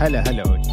[0.00, 0.72] هلا هلا وجه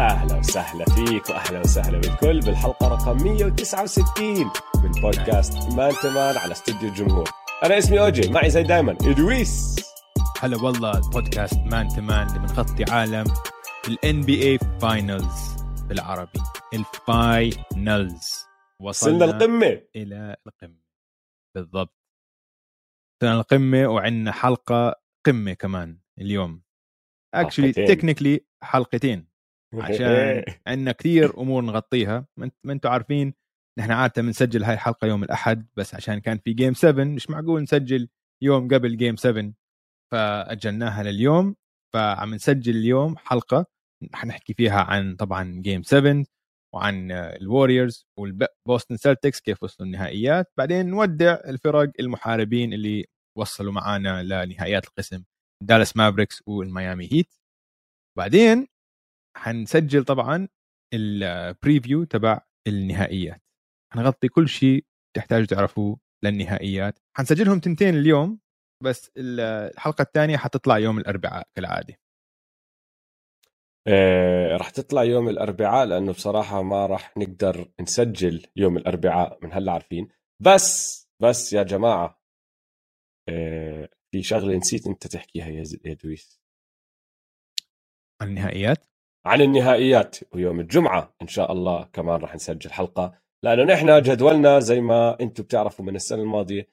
[0.00, 4.50] أهلا وسهلا فيك وأهلا وسهلا بالكل بالحلقة رقم 169
[4.84, 7.28] من بودكاست Man to Man على استوديو الجمهور.
[7.64, 9.76] أنا اسمي أوجي معي زي دايما ادويس
[10.40, 13.24] هلا والله البودكاست Man to Man اللي بنغطي عالم
[13.88, 15.56] ال NBA Finals
[15.88, 16.40] بالعربي.
[16.74, 18.46] ال Finals.
[18.80, 19.82] وصلنا القمة.
[19.96, 20.82] إلى القمة.
[21.54, 21.96] بالضبط.
[23.22, 24.94] وصلنا القمة وعندنا حلقة
[25.26, 26.62] قمة كمان اليوم.
[27.34, 29.28] actually technically حلقتين
[29.74, 32.26] عشان عندنا كثير أمور نغطيها.
[32.36, 33.34] ما أنتم عارفين
[33.78, 37.62] نحن عادة بنسجل هاي الحلقة يوم الأحد بس عشان كان في game 7 مش معقول
[37.62, 38.08] نسجل
[38.42, 39.52] يوم قبل game 7
[40.12, 41.56] فأجلناها لليوم
[41.94, 43.66] فعم نسجل اليوم حلقة.
[44.14, 46.24] حنحكي فيها عن طبعا game 7
[46.74, 50.52] وعن الوريورز والبوستن سيلتكس كيف وصلوا النهائيات.
[50.58, 53.06] بعدين نودع الفرق المحاربين اللي
[53.38, 55.24] وصلوا معنا لنهائيات القسم
[55.62, 57.34] دالاس مافريكس والميامي هيت.
[58.18, 58.66] بعدين
[59.36, 60.48] حنسجل طبعا
[60.94, 63.42] ال preview تبع النهائيات.
[63.92, 64.84] حنغطي كل شيء
[65.16, 66.98] تحتاجوا تعرفوه للنهائيات.
[67.16, 68.40] حنسجلهم تنتين اليوم
[68.84, 71.94] بس الحلقة الثانية حتطلع يوم الأربعاء كالعادة.
[73.88, 79.72] آه، راح تطلع يوم الأربعاء لأنه بصراحة ما راح نقدر نسجل يوم الأربعاء من هلا
[79.72, 80.08] عارفين.
[80.40, 82.20] بس بس يا جماعة
[83.28, 85.48] آه، في شغلة نسيت أنت تحكيها
[85.84, 86.47] يا دويس.
[88.20, 88.86] عن النهائيات
[89.26, 94.80] عن النهائيات ويوم الجمعة إن شاء الله كمان راح نسجل حلقة لأنه نحن جدولنا زي
[94.80, 96.68] ما أنتم بتعرفوا من السنة الماضية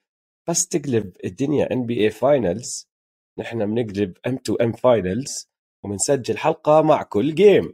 [0.50, 2.90] بس تقلب الدنيا NBA Finals
[3.40, 5.50] نحن بنقلب M2M Finals
[5.86, 7.74] وبنسجل حلقة مع كل game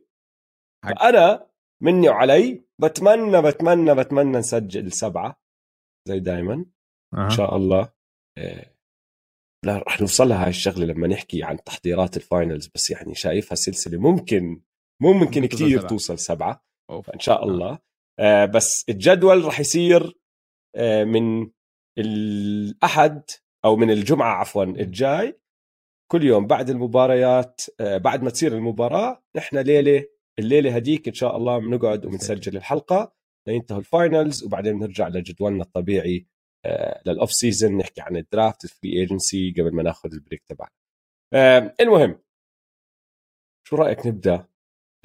[1.01, 1.47] أنا
[1.81, 5.41] مني وعلي بتمنى بتمنى بتمنى نسجل سبعة
[6.07, 6.65] زي دائما
[7.13, 7.25] أه.
[7.25, 7.93] إن شاء الله
[8.37, 8.75] إيه.
[9.65, 13.99] لا رح نوصل لها هاي الشغلة لما نحكي عن تحضيرات الفاينلز بس يعني شايفها سلسلة
[13.99, 14.61] ممكن
[15.01, 16.65] ممكن كثير توصل سبعة.
[17.03, 17.79] فإن شاء الله.
[18.19, 20.17] آه بس الجدول رح يصير
[20.75, 21.49] آه من
[21.97, 23.23] الأحد
[23.65, 25.41] أو من الجمعة عفوا الجاي.
[26.11, 30.05] كل يوم بعد المباريات آه، بعد ما تصير المباراة نحن ليلة
[30.39, 33.13] الليلة هديك إن شاء الله بنقعد وبنسجل الحلقة.
[33.47, 36.27] لينتهوا ال Finals وبعدين بنرجع لجدولنا الطبيعي
[37.05, 40.43] لل off season نحكي عن ال draft ال free agency قبل ما ناخذ ال break
[40.47, 40.71] تبعنا.
[41.33, 42.19] آه، المهم
[43.67, 44.45] شو رأيك نبدأ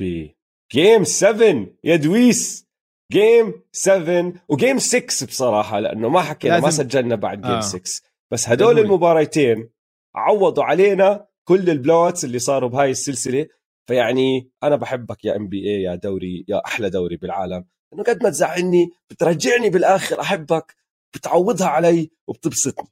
[0.00, 0.28] ب
[0.72, 2.66] game 7 يا دويس!
[3.12, 6.64] game 7 و game 6 بصراحة لأنه ما حكينا لازم...
[6.64, 7.60] ما سجلنا بعد game آه.
[7.60, 8.02] 6
[8.32, 9.70] بس هدول المباريتين
[10.14, 13.46] عوضوا علينا كل البلو أوتس اللي صاروا بهاي السلسلة.
[13.88, 17.64] فيعني أنا بحبك يا ان بي اي يا دوري يا أحلى دوري بالعالم.
[17.94, 20.76] إنه قد ما تزعلني بترجعني بالآخر أحبك.
[21.14, 22.88] بتعوضها علي وبتبسطني.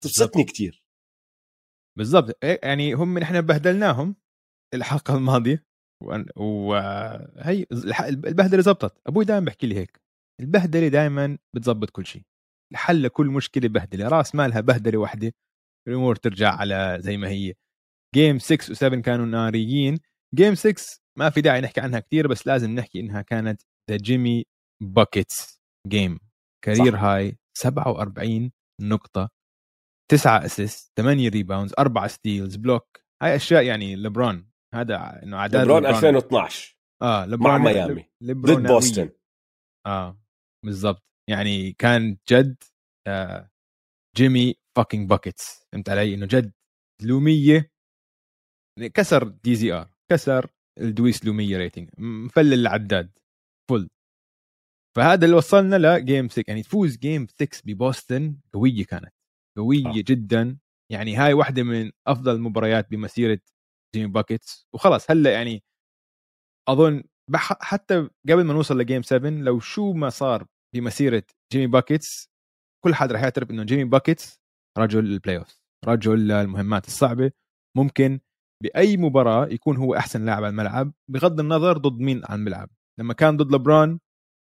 [0.00, 0.84] بتبسطني كثير
[1.98, 2.38] بالضبط.
[2.44, 4.16] إيه، يعني هم نحن بهدلناهم
[4.74, 5.64] الحلقة الماضية.
[6.36, 7.66] وهي
[8.08, 9.00] البهدلة زبطت.
[9.06, 10.00] أبوي دائما بحكي لي هيك
[10.40, 12.22] البهدلة دائما بتزبط كل شيء.
[12.72, 14.08] الحل لكل مشكلة بهدلة.
[14.08, 15.32] راس مالها بهدلة واحدة
[15.88, 17.54] الأمور ترجع على زي ما هي.
[18.14, 19.98] game 6 و7 كانوا ناريين.
[20.34, 24.44] game 6 ما في داعي نحكي عنها كثير بس لازم نحكي إنها كانت the Jimmy
[24.82, 26.18] Buckets game
[26.64, 29.30] career هاي 47 نقطة
[30.10, 35.86] 9 assist 8 rebounds 4 steals block هاي أشياء يعني لبرون هذا إنه اعداد لبرون
[35.86, 38.10] 2012 آه لبرون مع ميامي.
[38.24, 39.10] ضد بوسطن
[39.86, 40.18] آه
[40.64, 41.02] بالضبط.
[41.30, 42.56] يعني كان جد
[43.08, 43.50] آه
[44.16, 46.52] جيمي فاكينج باكيتس فهمت علي؟ إنه جد
[47.02, 47.72] لومية.
[48.94, 53.18] كسر دي زي ار كسر الدويس لومية ريتنج مفلل العداد.
[53.70, 53.88] فل
[54.96, 59.12] فهذا اللي وصلنا لجيم 6 يعني تفوز جيم 6 ببوسطن قوية كانت.
[59.56, 59.92] قوية آه.
[59.96, 60.58] جدا.
[60.92, 63.38] يعني هاي واحدة من أفضل المباريات بمسيرة
[63.94, 65.62] جيمي باكيتس وخلاص هلأ يعني
[66.68, 67.02] أظن
[67.60, 71.22] حتى قبل ما نوصل ل game 7 لو شو ما صار بمسيرة
[71.52, 72.30] جيمي باكيتس
[72.84, 74.40] كل حد راح يعترف إنه جيمي باكيتس
[74.78, 77.32] رجل ال playoff رجل المهمات الصعبة.
[77.76, 78.20] ممكن
[78.62, 82.70] بأي مباراة يكون هو أحسن لاعب على الملعب بغض النظر ضد مين على الملعب.
[83.00, 83.98] لما كان ضد لبرون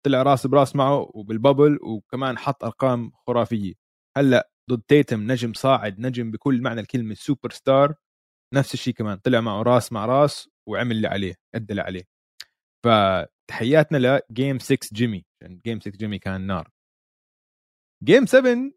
[0.02, 3.75] طلع راس براس معه وبال bubble وكمان حط أرقام خرافية.
[4.16, 7.94] هلأ ضد تيتوم نجم صاعد نجم بكل معنى الكلمة سوبر ستار
[8.54, 12.08] نفس الشيء كمان طلع معه راس مع راس وعمل اللي عليه أدى اللي عليه.
[12.84, 16.70] فتحياتنا ل game 6 Jimmy عشان game 6 Jimmy كان نار.
[18.05, 18.72] game 7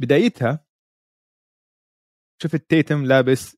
[0.00, 0.64] بدايتها
[2.42, 3.56] شفت تيتوم لابس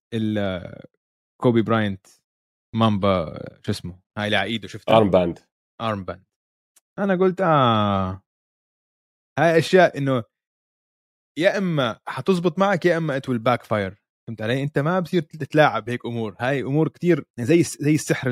[1.42, 2.06] كوبي براينت
[2.74, 5.38] مامبا شو اسمه؟ هاي اللي على ايده شفتها armband
[5.88, 6.24] armband
[6.98, 8.22] أنا قلت آه.
[9.38, 10.24] هاي أشياء إنه
[11.38, 15.90] يا إما حتزبط معك يا إما it will backfire فهمت علي؟ أنت ما بصير تتلاعب
[15.90, 16.36] هيك أمور.
[16.40, 18.30] هاي أمور كتير زي زي السحر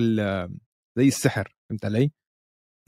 [0.99, 1.57] زي السحر.
[1.71, 2.13] فهمت علي؟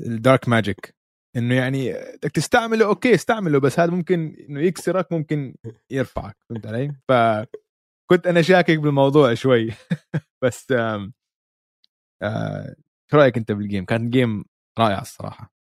[0.01, 0.95] ال dark magic
[1.37, 5.55] إنه يعني بدك تستعمله okay استعمله بس هذا ممكن إنه يكسرك ممكن
[5.91, 6.37] يرفعك.
[6.51, 9.71] فهمت علي؟ فكنت أنا شاكك بالموضوع شوي.
[10.45, 10.73] بس
[12.23, 12.75] آه
[13.11, 14.45] شو رأيك أنت بال game كانت game
[14.79, 15.53] رائعه الصراحة.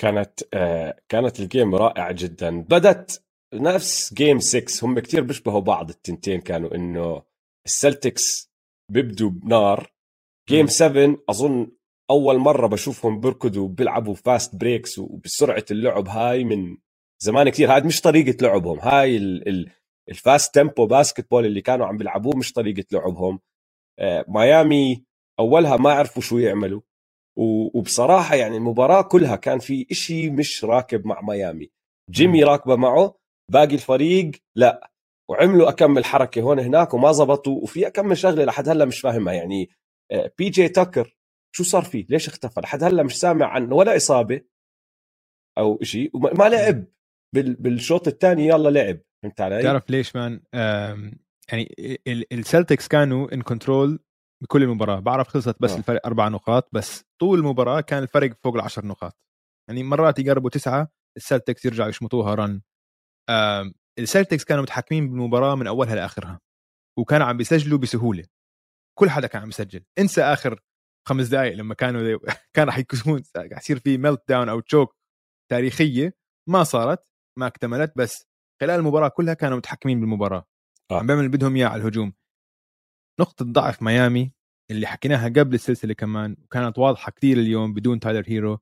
[0.00, 2.62] كانت آه كانت ال game رائعه جدا.
[2.62, 3.24] بدت
[3.54, 7.22] نفس game 6 هم كتير بيشبهوا بعض التنتين كانوا إنه
[7.66, 8.52] السلتكس
[8.92, 9.92] بيبدوا بنار.
[10.50, 11.72] game 7 أظن
[12.10, 16.08] أول مرة بشوفهم بيركضوا بيلعبوا fast breaks وبسرعة اللعب.
[16.08, 16.76] هاي من
[17.24, 18.78] زمان كثير هاي مش طريقة لعبهم.
[18.80, 19.70] هاي ال ال
[20.08, 23.40] ال fast tempo basketball اللي كانوا عم بيلعبوه مش طريقة لعبهم.
[24.00, 25.04] آه ميامي
[25.40, 26.80] أولها ما عرفوا شو يعملوا.
[27.38, 31.70] وبصراحة يعني المباراة كلها كان في إشي مش راكب مع ميامي.
[32.10, 33.18] جيمي راكبة معه
[33.52, 34.90] باقي الفريق لا.
[35.30, 39.34] وعملوا اكمل حركة هون هناك وما زبطوا وفي اكمل شغلة لحد هلأ مش فاهمها.
[39.34, 39.70] يعني
[40.38, 41.16] بي جي تاكر
[41.56, 44.40] شو صار فيه؟ ليش اختفى؟ لحد هلأ مش سامع عنه ولا إصابة
[45.58, 46.84] أو شيء وما لعب.
[47.34, 49.00] بالشوط الثاني يلا لعب.
[49.22, 50.40] فهمت علي؟ تعرف ليش man؟
[51.52, 51.74] يعني
[52.32, 54.00] السلتكس كانوا in control
[54.42, 55.00] بكل المباراة.
[55.00, 55.78] بعرف خلصت بس أوه.
[55.78, 59.18] الفرق أربع نقاط بس طول المباراه كان الفرق فوق العشر نقاط.
[59.68, 62.62] يعني مرات يقربوا تسعة السلتكس يرجعوا يشمطوها run
[63.98, 66.40] السلتكس كانوا متحكمين بالمباراة من أولها لآخرها
[66.98, 68.24] وكانوا عم بيسجلوا بسهولة.
[68.98, 69.84] كل حدا كان عم يسجل.
[69.98, 70.60] انسى آخر
[71.08, 72.18] خمس دقائق لما كانوا
[72.54, 74.96] كان راح يكون يصير في meltdown أو choke
[75.50, 76.14] تاريخية.
[76.48, 78.26] ما صارت ما اكتملت بس
[78.60, 80.44] خلال المباراة كلها كانوا متحكمين بالمباراة.
[80.90, 80.98] آه.
[80.98, 82.12] عم بيعمل اللي بدهم إياه على الهجوم.
[83.20, 84.32] نقطة ضعف ميامي
[84.70, 88.58] اللي حكيناها قبل السلسلة كمان وكانت واضحة كثير اليوم بدون تايلر هيرو.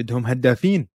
[0.00, 0.88] بدهم هدافين.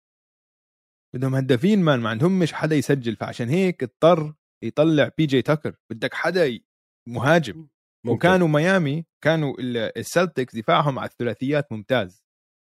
[1.16, 3.16] بدهم هدافين man ما عندهم مش حدا يسجل.
[3.16, 5.76] فعشان هيك اضطر يطلع بي جي تاكر.
[5.92, 6.60] بدك حدا
[7.08, 7.58] مهاجم.
[8.06, 8.18] ممكن.
[8.28, 9.56] وكانوا ميامي كانوا
[9.98, 12.24] السلتكس دفاعهم على الثلاثيات ممتاز.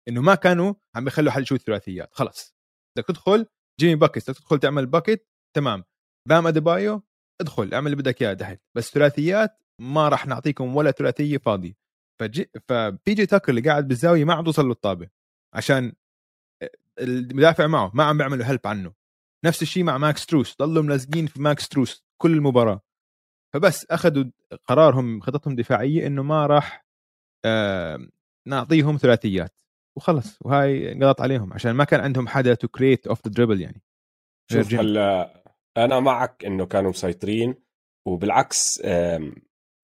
[0.08, 2.14] إنه ما كانوا عم بيخلوا حد يشوت ثلاثيات.
[2.14, 2.56] خلص.
[2.96, 3.46] بدك تدخل
[3.80, 5.84] جيمي باكيتس بدك تدخل تعمل bucket تمام.
[6.28, 7.02] بام اديبايو
[7.40, 11.74] ادخل اعمل اللي بدك إياه تحت بس ثلاثيات ما راح نعطيكم ولا ثلاثية فاضية.
[12.20, 15.08] فجي فبي جي تاكر اللي قاعد بالزاوية ما عم توصل له الطابه
[15.54, 15.92] عشان
[17.00, 18.92] المدافع معه ما عم بيعملوا help عنه.
[19.44, 22.80] نفس الشيء مع ماكس تروس ضلوا ملزقين في ماكس تروس كل المباراة.
[23.54, 24.24] فبس أخذوا
[24.64, 26.86] قرارهم خطتهم دفاعيه إنه ما راح
[27.44, 28.08] آه
[28.46, 29.60] نعطيهم ثلاثيات.
[29.96, 30.38] وخلص.
[30.40, 33.82] وهاي انقضت عليهم عشان ما كان عندهم حدا to create off the dribble يعني.
[34.52, 35.42] شوف هلا
[35.76, 37.54] أنا معك إنه كانوا مسيطرين
[38.06, 38.82] وبالعكس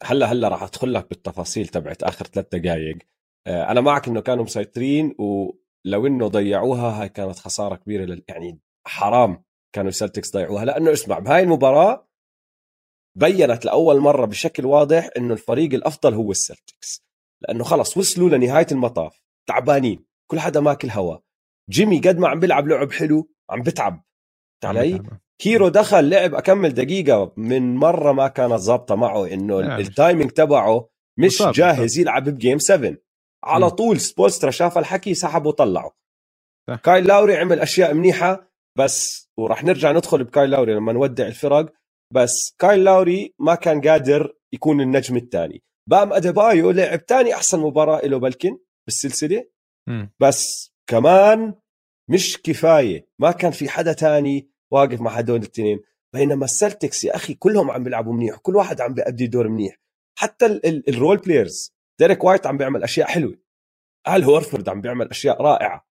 [0.04, 2.98] هلا هلا راح ادخل لك بالتفاصيل تبعت آخر ثلاث دقائق
[3.46, 8.24] آه، أنا معك إنه كانوا مسيطرين ولو إنه ضيعوها هاي كانت خسارة كبيرة لل...
[8.28, 9.44] يعني حرام
[9.74, 10.64] كانوا السلتكس ضيعوها.
[10.64, 12.08] لأنه اسمع بهاي المباراة
[13.18, 17.04] بينت لأول مرة بشكل واضح إنه الفريق الأفضل هو السلتكس
[17.40, 21.18] لأنه خلص وصلوا لنهاية المطاف تعبانين كل حدا ماكل هوا.
[21.70, 24.04] جيمي قد ما عم بيلعب لعب حلو عم بتعب.
[24.64, 25.02] علي.
[25.38, 30.88] هيرو دخل لعب أكم دقيقة من مرة ما كانت ظابطة معه إنه ال timing تبعه
[31.18, 31.98] مش مصاب جاهز.
[31.98, 32.96] يلعب ب game 7
[33.44, 33.68] على م.
[33.68, 35.96] طول سبولسترا شاف الحكي سحبه وطلعه.
[36.82, 41.72] كايل لاوري عمل أشياء منيحة بس وراح نرجع ندخل بكايل لاوري لما نودع الفرق.
[42.14, 45.62] بس كايل لاوري ما كان قادر يكون النجم الثاني.
[45.90, 49.44] بام أديبايو لعب ثاني أحسن مباراة له بلكن بالسلسلة.
[49.88, 50.06] م.
[50.20, 51.54] بس كمان
[52.10, 55.80] مش كفاية ما كان في حدا تاني واقف مع هدول الاثنين
[56.14, 59.80] بينما السلتكس يا أخي كلهم عم بيلعبوا منيح كل واحد عم بيأدي دور منيح.
[60.18, 63.38] حتى ال role players ديريك وايت عم بيعمل أشياء حلوة.
[64.08, 65.86] ال هورفورد عم بيعمل أشياء رائعة.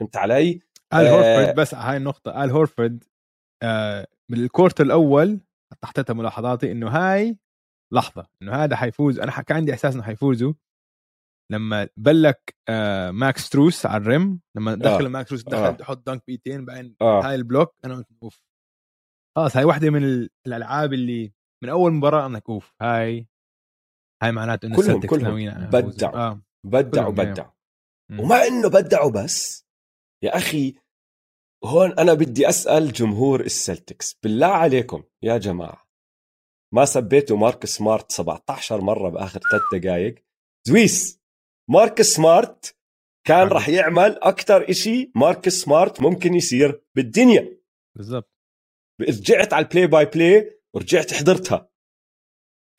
[0.00, 0.60] فهمت علي؟
[0.94, 1.10] ال آه.
[1.10, 2.44] هورفورد بس هاي النقطة.
[2.44, 3.04] ال هورفورد
[3.62, 5.40] آه بال quarter الأول
[5.84, 7.38] حطيتها ملاحظاتي إنه هاي
[7.92, 9.18] لحظة إنه هذا حيفوز.
[9.18, 10.52] أنا كان عندي إحساس إنه حيفوزوا.
[11.50, 15.08] لما block آه ماكس ستروس على ال rim لما دخل آه.
[15.08, 15.70] ماكس ستروس دخل آه.
[15.70, 17.20] تحط dunk بايدين بعدين آه.
[17.24, 18.42] هاي ال block أنا قلت أوف.
[19.36, 22.74] خلاص هاي واحدة من الألعاب اللي من أول مباراة أنا أوف.
[22.82, 23.28] هاي
[24.22, 25.70] هاي معناته إنه كلهم كلهم.
[25.70, 26.14] بدعوا.
[26.16, 26.42] آه.
[26.66, 27.52] بدعوا بدعوا.
[28.18, 29.66] ومع إنه بدعوا بس
[30.24, 30.74] يا أخي
[31.64, 35.90] هون أنا بدي أسأل جمهور السلتكس بالله عليكم يا جماعة.
[36.74, 40.24] ما سبيتوا مارك سمارت 17 مرة بآخر ثلاث دقائق
[40.68, 41.19] زويس
[41.70, 42.76] مارك سمارت
[43.26, 47.58] كان راح يعمل أكثر إشي مارك سمارت ممكن يصير بالدنيا.
[47.96, 48.30] بالضبط.
[49.00, 51.70] رجعت على ال play by play ورجعت حضرتها.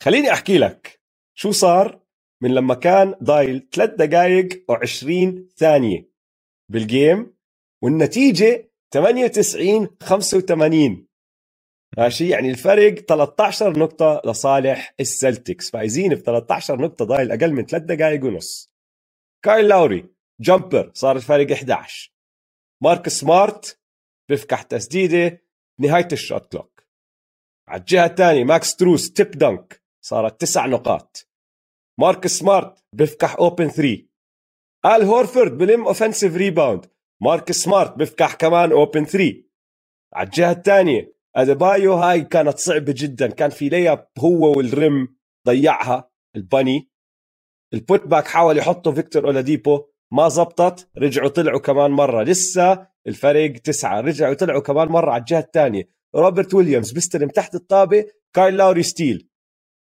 [0.03, 1.01] خليني أحكي لك
[1.37, 2.01] شو صار
[2.41, 6.11] من لما كان ضايل 3 دقائق و20 ثانية
[6.71, 7.33] بال game
[7.83, 11.07] والنتيجة 98 85
[11.97, 15.71] ماشي؟ يعني الفرق 13 نقطة لصالح السلتكس.
[15.71, 18.70] فايزين ب 13 نقطة ضايل أقل من ثلاث دقائق ونص.
[19.45, 20.09] كايل لاوري
[20.41, 22.13] jumper صار الفرق 11
[22.83, 23.81] مارك سمارت
[24.29, 25.41] بفكح تسديدة
[25.79, 26.83] نهاية ال shot clock.
[27.67, 31.29] على الجهة الثانية ماكس ستروس tip dunk صارت تسع نقاط.
[31.99, 34.07] مارك سمارت بفكح open 3
[34.85, 36.91] آل هورفورد بلم offensive rebound.
[37.21, 39.43] مارك سمارت بفكح كمان open 3
[40.13, 43.29] على الجهة الثانية أديبايو هاي كانت صعبة جدا.
[43.29, 45.17] كان في layup هو وال rim
[45.47, 46.90] ضيعها الباني
[47.73, 52.23] ال put back حاول يحطه فيكتور أولاديبو ما زبطت رجعوا طلعوا كمان مرة.
[52.23, 55.89] لسه الفرق تسعة رجعوا طلعوا كمان مرة على الجهة الثانية.
[56.15, 59.29] روبرت ويليامز بيستلم تحت الطابة كايل لاوري steal.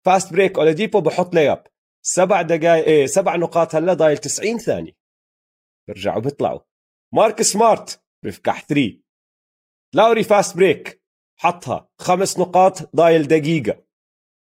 [0.04, 1.66] fast break أولاديبو بحط layup
[2.02, 4.92] سبع دقائق إيه سبع نقاط هلا ضايل 90 ثانية.
[5.88, 6.60] بيرجعوا بيطلعوا.
[7.14, 9.00] مارك سمارت بفكح 3
[9.94, 11.02] لاوري fast break
[11.40, 11.88] حطها.
[11.98, 13.84] خمس نقاط ضايل دقيقة.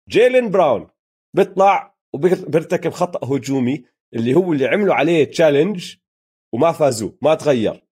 [0.08, 0.90] جيلين براون
[1.36, 5.96] بيطلع وبيرتكب خطأ هجومي اللي هو اللي عملوا عليه challenge
[6.54, 7.86] وما فازوا ما تغير.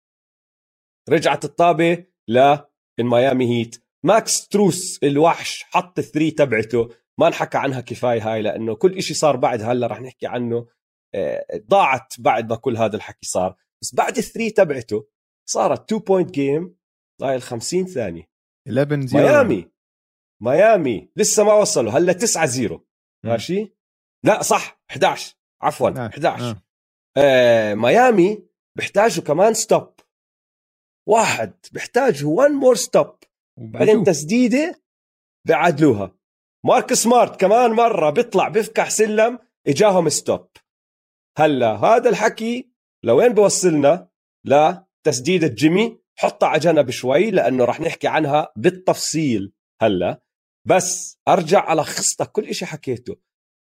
[1.09, 6.89] رجعت الطابة للميامي هيت ماكس ستروس الوحش حط ال three تبعته.
[7.19, 10.67] ما نحكى عنها كفاية هاي لأنه كل إشي صار بعد هلأ رح نحكي عنه.
[11.15, 13.57] آه، ضاعت بعد ما كل هذا الحكي صار.
[13.83, 15.09] بس بعد ال three تبعته
[15.49, 16.76] صارت 2 point game
[17.21, 18.31] ضايل 50 ثانية.
[18.69, 19.71] 11 0 ميامي
[20.43, 22.81] ميامي لسه ما وصلوا هلأ 9 0
[23.25, 23.80] ماشي؟
[24.25, 26.62] لا صح 11 عفوا 11 آه.
[27.17, 27.75] آه.
[27.75, 28.43] ميامي
[28.77, 29.95] بيحتاجوا كمان stop
[31.09, 33.17] واحد بيحتاجوا one more stop
[33.59, 34.83] بعدين تسديدة
[35.47, 36.17] بيعادلوها
[36.67, 40.50] مارك سمارت كمان مرة بيطلع بيفكح سلم إجاهم stop
[41.39, 42.71] هلأ هذا الحكي
[43.05, 44.09] لوين بوصلنا؟
[44.47, 46.00] لتسديدة جيمي.
[46.19, 50.23] حطها على جنب شوي لأنه راح نحكي عنها بالتفصيل هلأ.
[50.69, 53.17] بس أرجع ألخص لك كل شيء حكيته.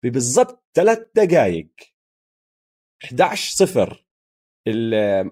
[0.03, 1.69] ببالضبط ثلاث دقائق
[3.03, 4.05] 11 صفر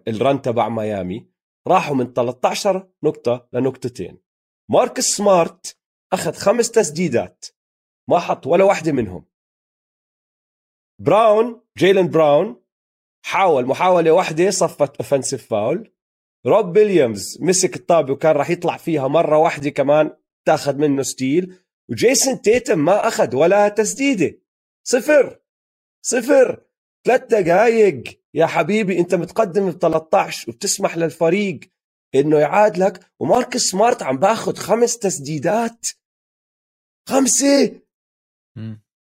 [0.08, 1.30] ال run تبع ميامي
[1.68, 4.22] راحوا من 13 نقطة لنقطتين.
[4.72, 5.78] مارك سمارت
[6.14, 7.46] أخذ خمس تسديدات
[8.10, 9.26] ما حط ولا واحدة منهم.
[11.02, 12.64] براون جيلن براون
[13.26, 15.92] حاول محاولة واحدة صفت offensive foul
[16.46, 20.18] روب ويليامز مسك الطابة وكان راح يطلع فيها مرة واحدة كمان
[20.48, 21.60] تاخذ منه steal.
[21.90, 24.45] وجيسون تيتم ما أخذ ولا تسديدة.
[24.88, 25.40] صفر.
[26.06, 26.66] صفر.
[27.06, 31.60] ثلاث دقائق يا حبيبي انت متقدم ب 13 وبتسمح للفريق
[32.16, 35.88] انه يعادلك وماركس سمارت عم باخذ خمس تسديدات.
[37.10, 37.82] خمسة.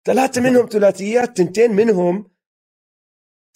[0.07, 2.31] ثلاثة منهم ثلاثيات تنتين منهم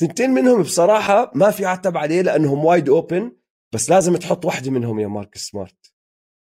[0.00, 3.36] تنتين منهم بصراحة ما في عتب عليه لأنهم wide open
[3.74, 5.94] بس لازم تحط واحدة منهم يا ماركس سمارت.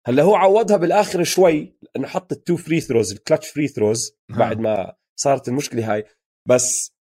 [0.07, 4.17] هلا هو عوضها بالآخر شوي لأنه حط ال two free throws ال clutch free throws
[4.29, 6.05] بعد ما صارت المشكلة هاي.
[6.49, 6.93] بس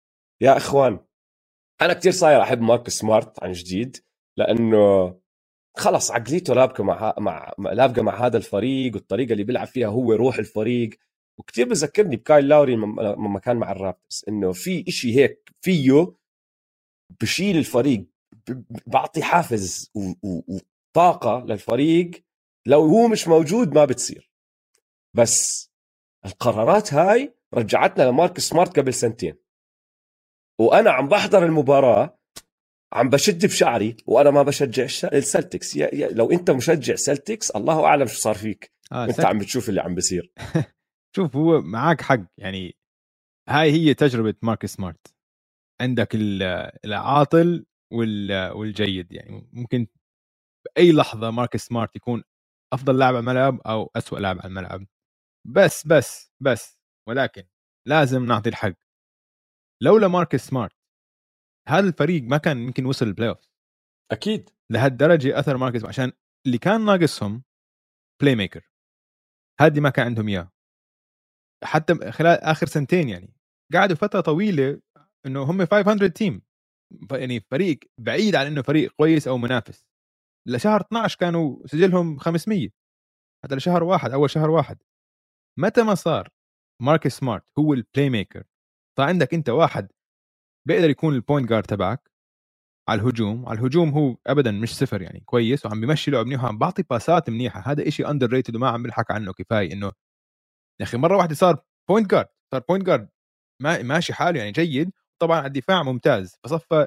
[0.42, 1.00] يا إخوان
[1.82, 3.96] أنا كتير صاير أحب ماركس سمارت عن جديد
[4.38, 5.14] لأنه
[5.78, 10.38] خلص عقليته لابقة مع مع لابقة مع هذا الفريق والطريقة اللي بيلعب فيها هو روح
[10.38, 10.90] الفريق.
[11.38, 16.14] وكتير بذكرني بكايل لاوري لما كان مع الرابترز إنه في إشي هيك فيه
[17.20, 18.06] بشيل الفريق
[18.86, 19.92] بعطي حافز
[20.94, 22.10] وطاقة للفريق.
[22.66, 24.30] لو هو مش موجود ما بتصير.
[25.14, 25.70] بس
[26.26, 29.34] القرارات هاي رجعتنا لمارك سمارت قبل سنتين.
[30.60, 32.18] وأنا عم بحضر المباراة
[32.92, 35.76] عم بشد بشعري وأنا ما بشجع السلتكس.
[35.76, 38.72] يا يا لو أنت مشجع سلتكس الله أعلم شو صار فيك.
[38.92, 40.32] آه أنت عم بتشوف اللي عم بصير
[41.16, 42.20] شوف هو معك حق.
[42.38, 42.76] يعني
[43.48, 45.14] هاي هي تجربة ماركس سمارت.
[45.80, 46.08] عندك
[46.84, 49.12] العاطل والجيد.
[49.12, 49.86] يعني ممكن
[50.64, 52.22] بأي لحظة ماركس سمارت يكون
[52.72, 54.86] أفضل لاعب على الملعب أو أسوأ لاعب على الملعب.
[55.46, 56.79] بس بس بس.
[57.10, 57.42] ولكن
[57.88, 58.74] لازم نعطي الحق.
[59.82, 60.76] لولا ماركس سمارت
[61.68, 63.48] هذا الفريق ما كان يمكن وصل ال playoff
[64.12, 64.50] أكيد.
[64.72, 66.12] لهالدرجة أثر ماركس عشان
[66.46, 67.42] اللي كان ناقصهم
[68.22, 68.70] playmaker
[69.60, 70.52] هذه ما كان عندهم إياه.
[71.64, 73.34] حتى خلال آخر سنتين يعني.
[73.74, 74.80] قعدوا فترة طويلة
[75.26, 76.42] إنه هم 500 team
[77.12, 79.86] يعني فريق بعيد عن إنه فريق كويس أو منافس.
[80.48, 82.68] لشهر 12 كانوا سجلهم 500
[83.44, 84.82] حتى لشهر واحد أول شهر واحد.
[85.58, 86.28] متى ما صار
[86.82, 88.44] ماركس سمارت هو ال playmaker
[88.98, 89.88] فعندك انت واحد
[90.68, 92.10] بيقدر يكون ال point guard تبعك
[92.88, 96.58] على الهجوم على الهجوم هو ابدا مش صفر يعني كويس وعم بيمشي لعب منيح وعم
[96.58, 97.60] بعطي باسات منيحة.
[97.72, 99.86] هذا إشي underrated وما عم بنحكى عنه كفاية إنه
[100.80, 103.08] يا أخي مرة واحدة صار point guard صار point guard
[103.62, 104.92] ما ماشي حاله يعني جيد.
[105.22, 106.86] طبعا على الدفاع ممتاز فصفى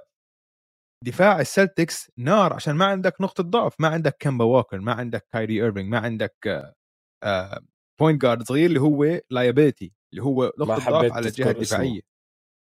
[1.05, 5.63] دفاع السلتكس نار عشان ما عندك نقطة ضعف ما عندك كيمبا ووكر ما عندك كايري
[5.63, 6.35] ايرفينج ما عندك
[7.99, 11.51] point guard صغير اللي هو liability اللي هو ما نقطه ضعف على الجهة.
[11.51, 12.01] الدفاعية.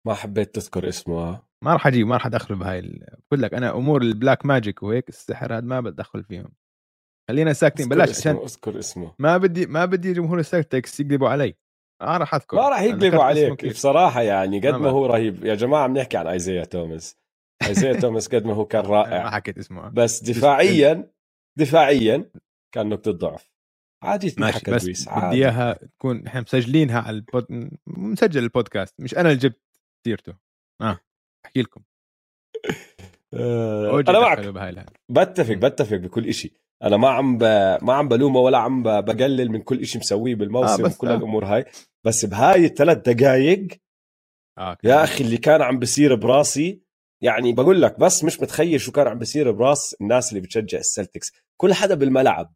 [0.08, 3.76] ما حبيت تذكر اسمه؟ ما راح أجيب ما راح أدخله بهاي ال- بقول لك أنا
[3.76, 6.52] أمور ال black magic وهيك السحر هذا ما بدخل فيهم.
[7.30, 9.16] خلينا ساكتين بلاش عشان أذكر اسمه.
[9.20, 11.56] ما بدي ما بدي جمهور السلتكس يقلبوا علي.
[12.02, 12.58] ما راح أذكر.
[12.58, 13.66] ما راح يقلبوا عليك.
[13.66, 15.46] بصراحة يعني قد ما ما هو رهيب.
[15.46, 17.18] يا جماعة بنحكي عن ايزيا توماس
[17.68, 19.30] ايزيا توماس قد ما هو كان ما رائع.
[19.30, 19.90] حكيت اسمه.
[19.90, 21.12] بس دفاعيا
[21.60, 22.30] دفاعيا
[22.76, 23.53] كان نقطة ضعف.
[24.04, 25.36] عادي تنحكى بس دويس بدي عادي.
[25.36, 27.46] إياها تكون إحنا مسجلينها على البود
[27.88, 29.62] مسجل البودكاست مش أنا اللي جبت
[30.06, 30.34] سيرته.
[30.82, 31.00] آه
[31.46, 31.82] أحكي لكم.
[33.34, 34.86] آه، أنا معك.
[35.10, 36.54] بتفق بتفق بكل إشي.
[36.84, 37.44] أنا ما عم ب...
[37.82, 38.88] ما عم بلومه ولا عم ب...
[38.88, 41.16] بقلل من كل إشي مسويه بالموسم آه، وكل آه.
[41.16, 41.66] الأمور هاي.
[42.04, 43.68] بس بهاي الثلاث دقائق
[44.58, 46.82] آه يا أخي اللي كان عم بصير براسي
[47.22, 51.32] يعني بقول لك بس مش متخيل شو كان عم بصير براس الناس اللي بتشجع السلتكس.
[51.58, 52.54] كل حدا بالملعب.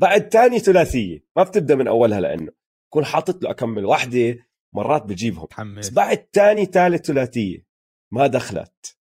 [0.00, 1.24] بعد تاني ثلاثية.
[1.36, 2.52] ما بتبدأ من أولها لأنه
[2.92, 5.46] كون حاطط له أكمل وحده مرات بجيبهم.
[5.78, 7.66] بس بعد تاني ثالث ثلاثية
[8.12, 8.98] ما دخلت.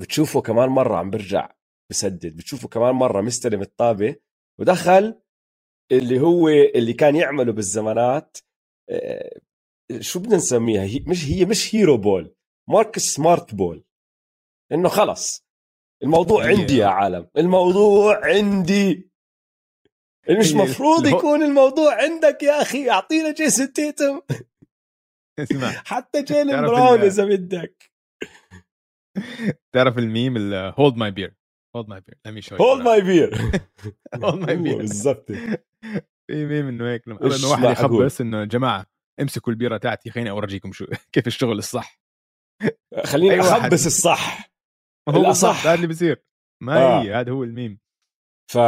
[0.00, 1.54] بتشوفه كمان مرة عم برجع
[1.90, 2.36] بسدد.
[2.36, 4.16] بتشوفه كمان مرة مستلم الطابة
[4.60, 5.22] ودخل
[5.92, 8.38] اللي هو اللي كان يعمله بالزمانات
[8.90, 9.40] آه،
[10.00, 12.34] شو بدنا نسميها؟ هي مش هي مش hero ball
[12.70, 13.84] ماركس سمارت ball
[14.72, 15.46] إنه خلص.
[16.02, 17.28] الموضوع عندي يا عالم.
[17.36, 19.11] الموضوع عندي.
[20.30, 24.20] مش هي مفروض يكون الموضوع عندك يا أخي؟ أعطينا جيسون تيتم.
[25.38, 27.92] اسمع حتى جيلن براون إذا بدك.
[29.74, 31.34] تعرف ال meme hold my beer
[31.76, 33.36] hold my beer لمي شوي hold my beer
[34.24, 35.32] hold my beer بالضبط.
[36.26, 37.18] في ميم إنه هيك انه
[37.50, 38.86] واحد؟ يخبص إنه جماعة
[39.20, 42.00] امسكوا البيرة تاعتي خليني أورجيكم شو كيف الشغل الصح.
[43.04, 43.40] خليني.
[43.40, 44.52] أخبص الصح.
[45.08, 45.48] هو الأصح.
[45.48, 46.24] بالضبط هذا اللي بصير
[46.62, 47.02] ما آه.
[47.02, 47.78] هي هذا هو الميم.
[48.52, 48.58] ف...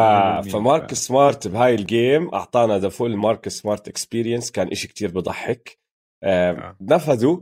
[0.52, 5.78] فماركس سمارت بهاي ال game أعطانا the full ماركس سمارت experience كان إشي كتير بضحك.
[6.22, 6.76] آه.
[6.80, 7.40] نفذوا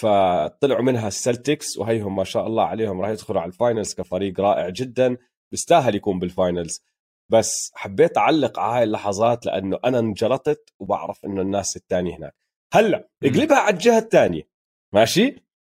[0.00, 4.68] فطلعوا منها السلتكس وهيهم ما شاء الله عليهم راح يدخلوا على ال finals كفريق رائع
[4.68, 5.16] جدا
[5.52, 6.84] بيستاهل يكون بال finals
[7.32, 12.34] بس حبيت أعلق على هاي اللحظات لأنه أنا انجلطت وبعرف إنه الناس الثانية هناك.
[12.74, 13.08] هلأ.
[13.24, 14.48] اقلبها على الجهة الثانية
[14.94, 15.36] ماشي؟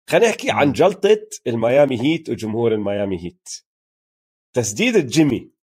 [0.09, 0.71] خلينا نحكي عن.
[0.71, 3.49] جلطة الميامي هيت وجمهور الميامي هيت.
[4.55, 5.58] تسديده جيمي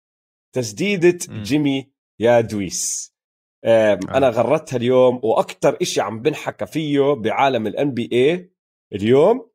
[0.55, 1.19] تسديدة.
[1.43, 1.91] جيمي
[2.21, 3.15] يا دويس
[3.65, 3.99] آه.
[4.15, 8.53] أنا غردتها اليوم وأكثر إشي عم بنحكى فيه بعالم ال NBA
[8.93, 9.51] اليوم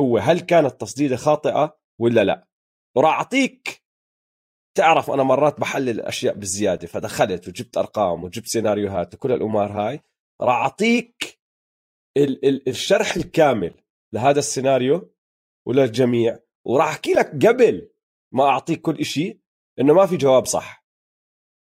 [0.00, 2.48] هو هل كانت تسديدة خاطئة ولا لا
[2.96, 3.82] وراح أعطيك
[4.76, 10.00] تعرف أنا مرات بحلل الأشياء بالزيادة فدخلت وجبت أرقام وجبت سيناريوهات وكل الأمور هاي
[10.40, 11.38] راح أعطيك
[12.16, 13.74] ال- ال- الشرح الكامل
[14.14, 15.14] لهذا السيناريو
[15.66, 17.90] وللجميع وراح أحكي لك قبل
[18.32, 19.40] ما أعطيك كل إشي
[19.80, 20.84] إنه ما في جواب صح.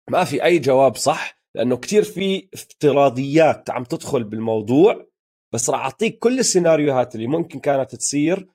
[0.10, 5.08] ما في أي جواب صح لأنه كتير في افتراضيات عم تدخل بالموضوع
[5.54, 8.48] بس راح أعطيك كل السيناريوهات اللي ممكن كانت تصير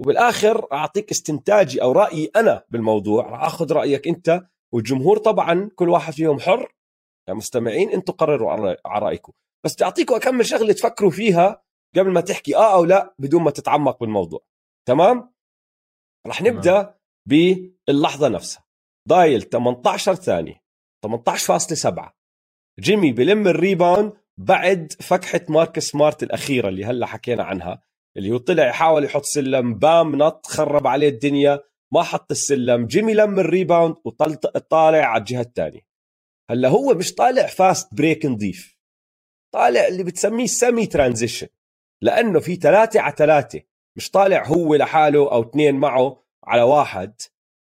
[0.00, 6.12] وبالآخر أعطيك استنتاجي أو رأيي أنا بالموضوع راح آخذ رأيك أنت والجمهور طبعا كل واحد
[6.12, 6.74] فيهم حر.
[7.28, 8.50] يا مستمعين أنتم قرروا
[8.86, 9.32] على رأيكم.
[9.64, 11.62] بس بدي أعطيكم أكمل شغلة تفكروا فيها
[11.96, 14.40] قبل ما تحكي آه أو لا بدون ما تتعمق بالموضوع.
[14.88, 15.34] تمام؟
[16.26, 16.54] رح تمام.
[16.54, 16.94] نبدأ
[17.28, 18.65] باللحظة نفسها.
[19.08, 20.62] ضايل 18 ثانية
[21.06, 22.10] 18.7
[22.80, 27.82] جيمي بلم ال rebound بعد فكحه ماركس سمارت الأخيرة اللي هلا حكينا عنها
[28.16, 31.60] اللي هو طلع يحاول يحط سلم بام نط خرب عليه الدنيا
[31.92, 32.86] ما حط السلم.
[32.86, 35.80] جيمي لم ال rebound وطالع على الجهة الثانية.
[36.50, 38.76] هلا هو مش طالع fast break نظيف
[39.54, 41.46] طالع اللي بتسميه semi transition
[42.02, 43.62] لأنه في ثلاثة على ثلاثة
[43.96, 47.14] مش طالع هو لحاله أو اثنين معه على واحد.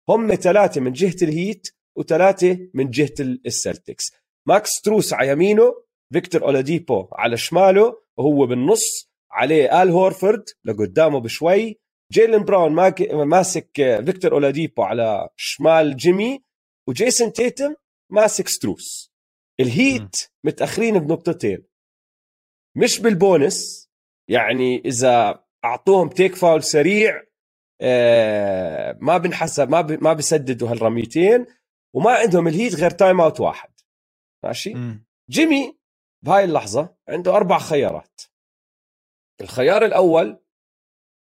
[0.09, 1.67] هم ثلاثة من جهة الهيت
[1.97, 4.11] وثلاثة من جهة السلتكس.
[4.47, 11.79] ماكس ستروس على يمينه فيكتور أولاديبو على شماله وهو بالنص عليه آل هورفورد لقدامه بشوي.
[12.13, 13.71] جيلن براون ماك- ماسك
[14.05, 16.43] فيكتور أولاديبو على شمال جيمي
[16.89, 17.75] وجيسون تيتم
[18.11, 19.11] ماسك ستروس.
[19.59, 21.63] الهيت متأخرين بنقطتين.
[22.77, 23.89] مش بالبونس
[24.29, 27.27] يعني إذا أعطوهم take foul سريع آه،
[29.01, 31.45] ما بنحسب ما ما بسددوا هالرميتين
[31.95, 33.69] وما عندهم الهيت غير timeout واحد.
[34.45, 35.05] ماشي؟ مم.
[35.29, 35.77] جيمي
[36.25, 38.21] بهاي اللحظة عنده أربع خيارات.
[39.41, 40.39] الخيار الأول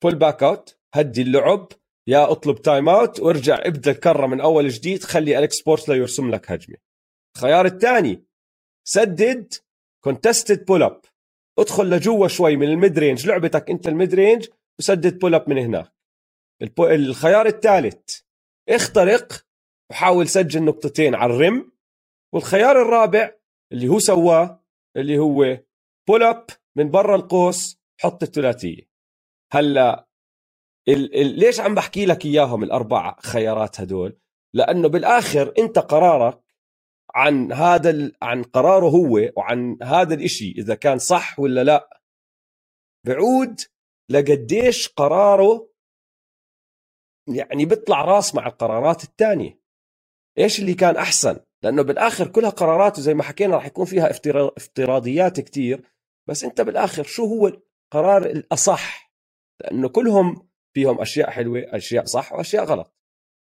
[0.04, 1.68] pull back out هدي اللعب
[2.08, 6.78] يا أطلب timeout وارجع ابدأ الكرة من أول جديد خلي إريك سبولسترا يرسم لك هجمة.
[7.36, 8.26] الخيار الثاني
[8.88, 9.54] سدد
[10.04, 11.02] contested pull up
[11.60, 14.48] ادخل لجوا شوي من ال mid range لعبتك أنت ال mid range
[14.80, 15.94] وسدد pull up من هناك.
[16.80, 18.20] الخيار الثالث.
[18.70, 19.46] اخترق
[19.92, 21.72] وحاول سجل نقطتين على ال rim.
[22.34, 23.32] والخيار الرابع
[23.72, 24.64] اللي هو سواه
[24.98, 25.58] اللي هو
[26.08, 26.46] بول اب
[26.76, 28.90] من برا القوس حط الثلاثية.
[29.54, 30.08] هلأ
[30.88, 34.18] ال ال ليش عم بحكي لك إياهم الأربع خيارات هدول؟
[34.54, 36.44] لأنه بالآخر أنت قرارك
[37.16, 38.16] عن هذا ال...
[38.22, 42.02] عن قراره هو وعن هذا الإشي إذا كان صح ولا لا.
[43.06, 43.62] بعود
[44.10, 45.73] لقديش قراره
[47.28, 49.60] يعني بيطلع راس مع القرارات الثانية
[50.38, 54.10] إيش اللي كان أحسن؟ لأنه بالآخر كلها قراراته زي ما حكينا راح يكون فيها
[54.58, 55.90] افتراضيات كتير.
[56.30, 59.14] بس أنت بالآخر شو هو القرار الأصح؟
[59.62, 62.96] لأنه كلهم فيهم أشياء حلوة أشياء صح وأشياء غلط.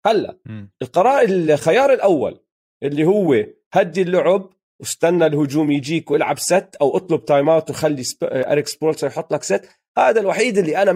[0.07, 0.39] هلأ
[0.83, 2.45] القرار الخيار الأول
[2.83, 4.51] اللي هو هدي اللعب
[4.81, 8.17] واستنى الهجوم يجيك والعب set أو اطلب time out وخلي سب...
[8.23, 9.69] إريك سبولسترا يحط لك set.
[9.99, 10.93] هذا الوحيد اللي أنا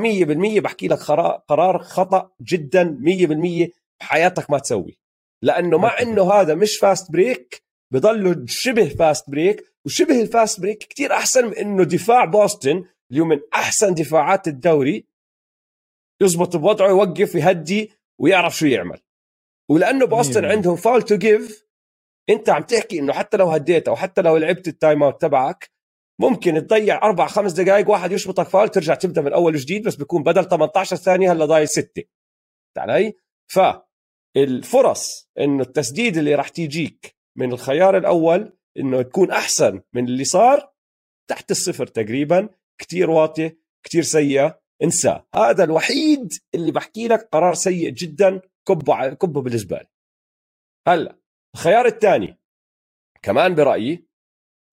[0.59, 0.99] 100% بحكي لك
[1.49, 2.99] قرار خطأ جدا
[3.69, 4.99] 100% بحياتك ما تسوي.
[5.43, 10.79] لأنه مع إنه هذا مش fast break بضله شبه fast break وشبه ال fast break
[10.79, 15.05] كتير أحسن من إنه دفاع بوسطن اللي هو من أحسن دفاعات الدوري
[16.23, 18.99] يزبط بوضعه يوقف يهدي ويعرف شو يعمل.
[19.69, 21.67] ولأنه بوسطن عندهم foul to give
[22.31, 25.71] انت عم تحكي انه حتى لو هديت أو حتى لو لعبت ال time out تبعك
[26.21, 30.23] ممكن تضيع أربع خمس دقائق واحد يشبطك فاول ترجع تبدأ من أول وجديد بس بيكون
[30.23, 32.03] بدل 18 ثانية هلا ضايل ستة.
[32.79, 33.15] علي؟
[33.53, 40.73] فالفرص إنه التسديد اللي راح تيجيك من الخيار الأول إنه تكون أحسن من اللي صار
[41.31, 42.49] تحت الصفر تقريبا
[42.81, 44.63] كتير واطية كتير سيئة.
[44.83, 49.87] انساه هذا الوحيد اللي بحكي لك قرار سيء جدا كبه كبه بالزباله
[50.89, 51.22] هلا
[51.55, 52.39] الخيار الثاني.
[53.23, 54.09] كمان برأيي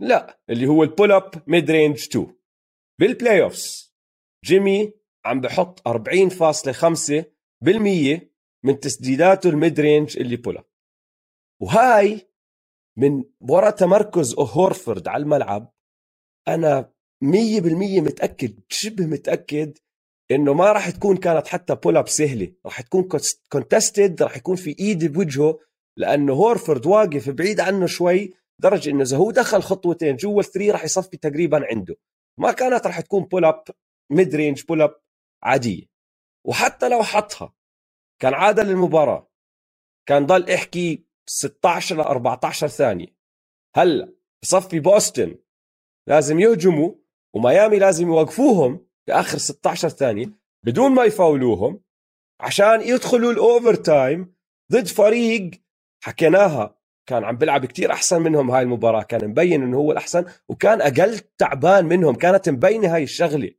[0.01, 2.35] لا اللي هو ال pull up mid range 2
[2.99, 3.95] بال playoffs
[4.45, 4.93] جيمي
[5.25, 5.95] عم بحط 40.5%
[8.63, 10.65] من تسديداته ال mid range اللي pull up
[11.61, 12.29] وهاي
[12.97, 15.73] من ورا تمركز هورفورد على الملعب
[16.47, 19.77] أنا 100% متأكد شبه متأكد
[20.31, 22.53] إنه ما راح تكون كانت حتى pull up سهلة.
[22.65, 23.09] راح تكون
[23.51, 25.59] contested راح يكون في ايد بوجهه
[25.99, 30.71] لأنه هورفورد واقف بعيد عنه شوي درجة إنه إذا هو دخل خطوتين جوا ال three
[30.71, 31.95] راح يصفي تقريبا عنده.
[32.39, 33.63] ما كانت راح تكون pull up
[34.11, 34.95] mid range pull up
[35.43, 35.85] عادية.
[36.47, 37.53] وحتى لو حطها
[38.21, 39.29] كان عادل المباراه
[40.07, 43.15] كان ضل احكي 16 ل 14 ثانية.
[43.75, 45.35] هلأ بصفي بوسطن
[46.07, 46.95] لازم يهجموا
[47.35, 51.81] وميامي لازم يوقفوهم في آخر 16 ثانية بدون ما يفاولوهم
[52.39, 54.35] عشان يدخلوا ال overtime
[54.71, 55.51] ضد فريق
[56.03, 60.81] حكيناها كان عم بيلعب كتير أحسن منهم هاي المباراة كان مبين إنه هو الأحسن وكان
[60.81, 63.51] أقل تعبان منهم كانت مبينة هاي الشغلة.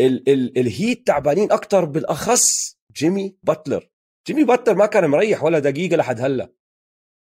[0.00, 3.90] ال ال الهيت تعبانين أكثر بالأخص جيمي باتلر.
[4.26, 6.52] جيمي باتلر ما كان مريح ولا دقيقة لحد هلأ.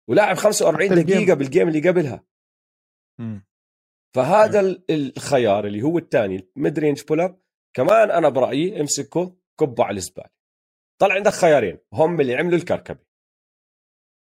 [0.09, 2.24] ولاعب 45 دقيقة بال game اللي قبلها.
[3.18, 3.38] م.
[4.14, 4.83] فهذا م.
[4.90, 7.40] الخيار اللي هو الثاني ال mid range pull up
[7.76, 10.31] كمان أنا برأيي امسكه كبه على الزبالة.
[11.00, 13.08] طلع عندك خيارين هم اللي عملوا الكركبة.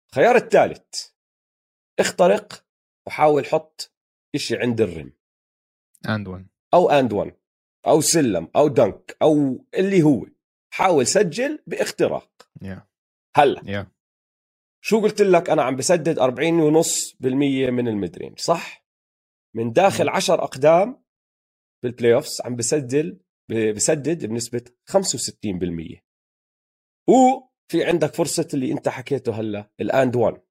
[0.09, 1.09] الخيار الثالث.
[1.99, 2.65] اخترق
[3.07, 3.93] وحاول حط
[4.35, 5.13] إشي عند ال rim
[6.09, 7.37] and 1 أو and 1
[7.87, 10.25] أو slam أو dunk أو اللي هو.
[10.73, 12.49] حاول سجل باختراق.
[12.63, 12.79] Yeah.
[13.35, 13.61] هلا.
[13.61, 13.87] Yeah.
[14.81, 18.85] شو قلت لك؟ أنا عم بسدد 40 ونص بالمية من ال mid range صح؟
[19.55, 21.03] من داخل 10 أقدام
[21.83, 23.19] بال playoffs عم بسجل
[23.75, 26.01] بسدد بنسبة 65%
[27.07, 27.13] و
[27.71, 30.41] في عندك فرصة اللي أنت حكيته هلا ال and 1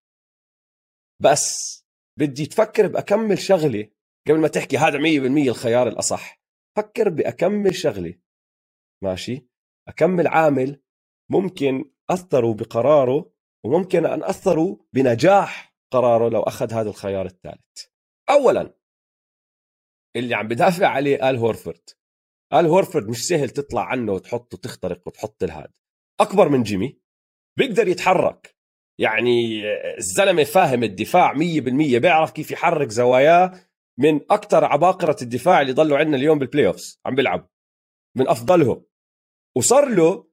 [1.22, 1.54] بس
[2.18, 3.90] بدي تفكر بأكمل شغلة
[4.28, 6.40] قبل ما تحكي هذا 100% الخيار الأصح.
[6.76, 8.14] فكر بأكمل شغلة.
[9.02, 9.48] ماشي؟
[9.88, 10.82] أكمل عامل
[11.30, 13.32] ممكن اثروا بقراره
[13.64, 17.86] وممكن أن اثروا بنجاح قراره لو أخذ هذا الخيار الثالث.
[18.30, 18.74] اولا
[20.16, 21.90] اللي عم بدافع عليه ال هورفورد
[22.52, 25.72] ال هورفورد مش سهل تطلع عنه وتحطه تخترق وتحط الهاد.
[26.20, 27.03] أكبر من جيمي
[27.58, 28.54] بيقدر يتحرك.
[29.00, 29.62] يعني
[29.98, 31.36] الزلمة فاهم الدفاع 100%
[31.98, 33.52] بيعرف كيف يحرك زواياه
[33.98, 37.50] من أكثر عباقرة الدفاع اللي ضلوا عندنا اليوم بال playoffs عم بيلعب
[38.16, 38.84] من أفضلهم.
[39.56, 40.26] وصار له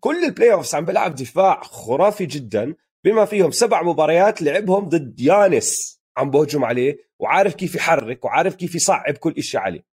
[0.00, 6.00] كل ال playoffs عم بيلعب دفاع خرافي جدا بما فيهم سبع مباريات لعبهم ضد يانس
[6.16, 9.86] عم بهجم عليه وعارف كيف يحرك وعارف كيف يصعب كل شيء عليه.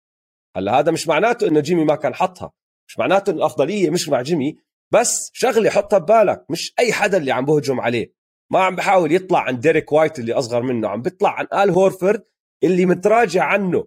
[0.56, 2.52] هلأ هذا مش معناته إنه جيمي ما كان حطها.
[2.88, 4.56] مش معناته إنه الافضليه مش مع جيمي.
[4.94, 8.14] بس شغله حطها ببالك مش أي حدا اللي عم بهجم عليه.
[8.52, 12.24] ما عم بحاول يطلع عن ديريك وايت اللي أصغر منه عم بيطلع عن آل هورفورد
[12.64, 13.86] اللي متراجع عنه.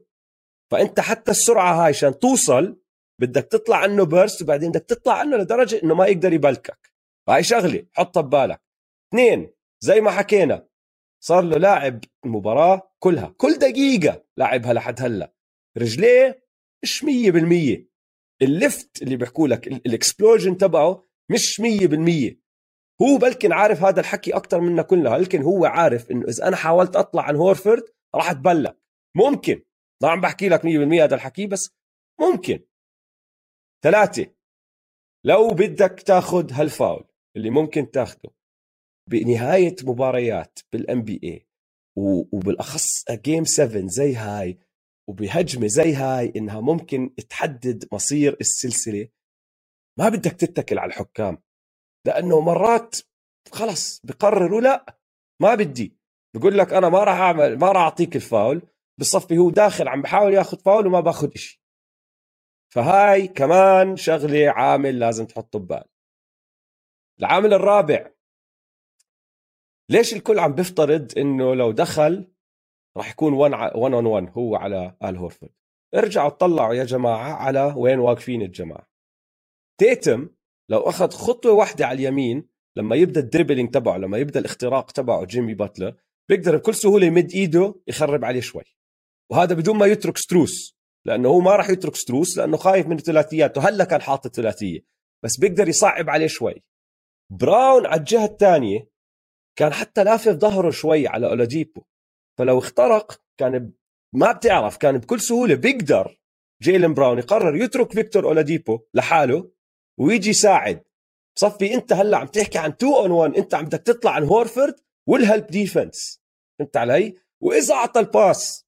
[0.72, 2.82] فأنت حتى السرعة هاي عشان توصل
[3.22, 6.92] بدك تطلع عنه first وبعدين بدك تطلع عنه لدرجة إنه ما يقدر يبلكك.
[7.30, 8.62] هاي شغله حطها ببالك.
[9.14, 10.68] اثنين زي ما حكينا
[11.24, 15.34] صار له لاعب المباراة كلها كل دقيقة لاعبها لحد هلأ.
[15.78, 16.48] رجليه
[16.84, 17.87] مش 100%
[18.42, 22.36] ال lift اللي بيحكوا لك ال explosion تبعه مش 100%
[23.02, 26.96] هو بلكن عارف هذا الحكي أكثر منا كلنا بلكن هو عارف إنه إذا أنا حاولت
[26.96, 27.84] أطلع عن هورفورد
[28.16, 28.78] راح اتبلك
[29.16, 29.62] ممكن.
[30.04, 30.66] ما عم بحكي لك 100%
[31.04, 31.70] هذا الحكي بس
[32.20, 32.60] ممكن.
[33.84, 34.34] ثلاثة.
[35.26, 38.30] لو بدك تاخذ هالفاول اللي ممكن تاخده
[39.10, 41.48] بنهاية مباريات بال NBA
[42.32, 44.60] وبالأخص جيم 7 زي هاي
[45.08, 49.08] وبهجمة زي هاي إنها ممكن تحدد مصير السلسلة.
[50.00, 51.38] ما بدك تتكل على الحكام
[52.06, 52.96] لأنه مرات
[53.52, 54.98] خلص بقرروا لا
[55.42, 55.98] ما بدي.
[56.36, 58.62] بقول لك أنا ما راح أعمل ما راح أعطيك الفاول
[59.00, 61.60] بصفي هو داخل عم بحاول ياخذ فاول وما باخذ شيء
[62.74, 65.84] فهاي كمان شغلة عامل لازم تحطه ببال.
[67.20, 68.12] العامل الرابع
[69.90, 72.32] ليش الكل عم بيفترض إنه لو دخل
[72.98, 75.52] راح يكون 1 on 1 هو على آل هورفورد.
[75.96, 78.88] ارجعوا اطلعوا يا جماعة على وين واقفين الجماعة.
[79.80, 80.30] تيتوم
[80.70, 85.26] لو أخذ خطوة واحدة على اليمين لما يبدأ ال dribbling تبعه لما يبدأ الاختراق تبعه
[85.26, 85.96] جيمي باتلر
[86.30, 88.64] بيقدر بكل سهولة يمد إيده يخرب عليه شوي.
[89.32, 93.58] وهذا بدون ما يترك ستروس لأنه هو ما راح يترك ستروس لأنه خايف من الثلاثيات
[93.58, 94.80] وهلا كان حاطط ثلاثيه
[95.24, 96.64] بس بيقدر يصعب عليه شوي.
[97.32, 98.90] براون على الجهة الثانية
[99.58, 101.84] كان حتى لافف ظهره شوي على أولاديبو.
[102.38, 103.72] فلو اخترق كان
[104.16, 106.20] ما بتعرف كان بكل سهولة بيقدر
[106.62, 109.52] جيلن براون يقرر يترك فيكتور أولاديبو لحاله
[110.00, 110.84] ويجي يساعد.
[111.40, 114.76] صفي أنت هلأ عم تحكي عن 2 on 1 أنت عم بدك تطلع عن هورفورد
[115.08, 116.22] وال help defense
[116.60, 118.66] فهمت علي؟ وإذا أعطى ال pass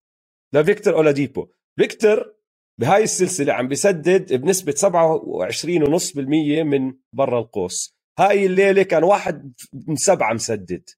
[0.53, 1.47] لفيكتور أولاديبو.
[1.79, 2.35] فيكتور
[2.79, 6.17] بهاي السلسلة عم بيسدد بنسبة 27.5%
[6.63, 7.95] من برا القوس.
[8.19, 9.53] هاي الليلة كان واحد
[9.87, 10.89] من سبعة مسدد.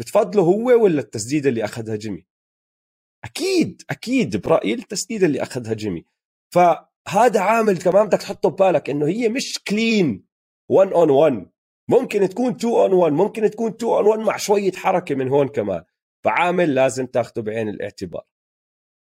[0.00, 2.26] بتفضله هو ولا التسديدة اللي أخذها جيمي؟
[3.24, 6.04] أكيد أكيد برأيي التسديدة اللي أخذها جيمي.
[6.54, 10.26] فهذا عامل كمان بدك تحطه ببالك إنه هي مش clean
[10.70, 11.50] 1 on 1
[11.90, 15.48] ممكن تكون 2 on 1 ممكن تكون 2 on 1 مع شوية حركة من هون
[15.48, 15.84] كمان.
[16.24, 18.26] فعامل لازم تاخده بعين الاعتبار.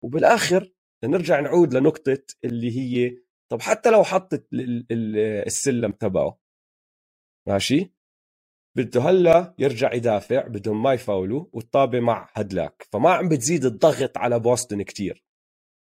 [0.04, 3.17] وبالآخر نرجع نعود لنقطة اللي هي
[3.52, 4.48] طب حتى لو حطت
[5.48, 6.39] السلم تبعه.
[7.48, 7.94] ماشي؟
[8.76, 12.88] بده هلا يرجع يدافع بدهم ما يفاولوا والطابة مع هدلاك.
[12.92, 15.26] فما عم بتزيد الضغط على بوسطن كتير.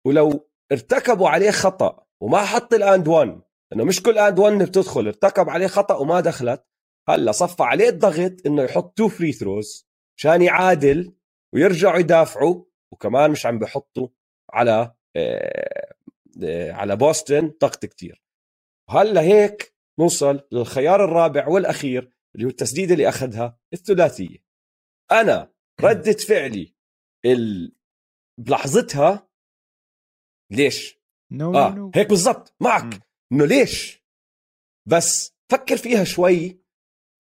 [0.06, 3.42] ولو ارتكبوا عليه خطأ وما حط الآند 1
[3.74, 6.66] انه مش كل آند 1 بتدخل ارتكب عليه خطأ وما دخلت
[7.10, 9.88] هلا صفى عليه الضغط إنه يحط two free throws
[10.18, 11.14] عشان يعادل
[11.54, 14.08] ويرجعوا يدافعوا وكمان مش عم بحطوا
[14.54, 15.94] على آه،
[16.44, 18.24] آه، على بوسطن ضغط كتير.
[18.90, 24.38] هلا هيك نوصل للخيار الرابع والأخير اللي هو التسديده اللي أخذها الثلاثية.
[25.12, 26.76] أنا ردة فعلي
[27.26, 27.76] ال...
[28.40, 29.30] بلحظتها
[30.52, 31.92] ليش؟ no no, آه no.
[31.96, 33.08] هيك بالضبط معك.
[33.32, 34.04] إنه ليش؟
[34.88, 36.62] بس فكر فيها شوي.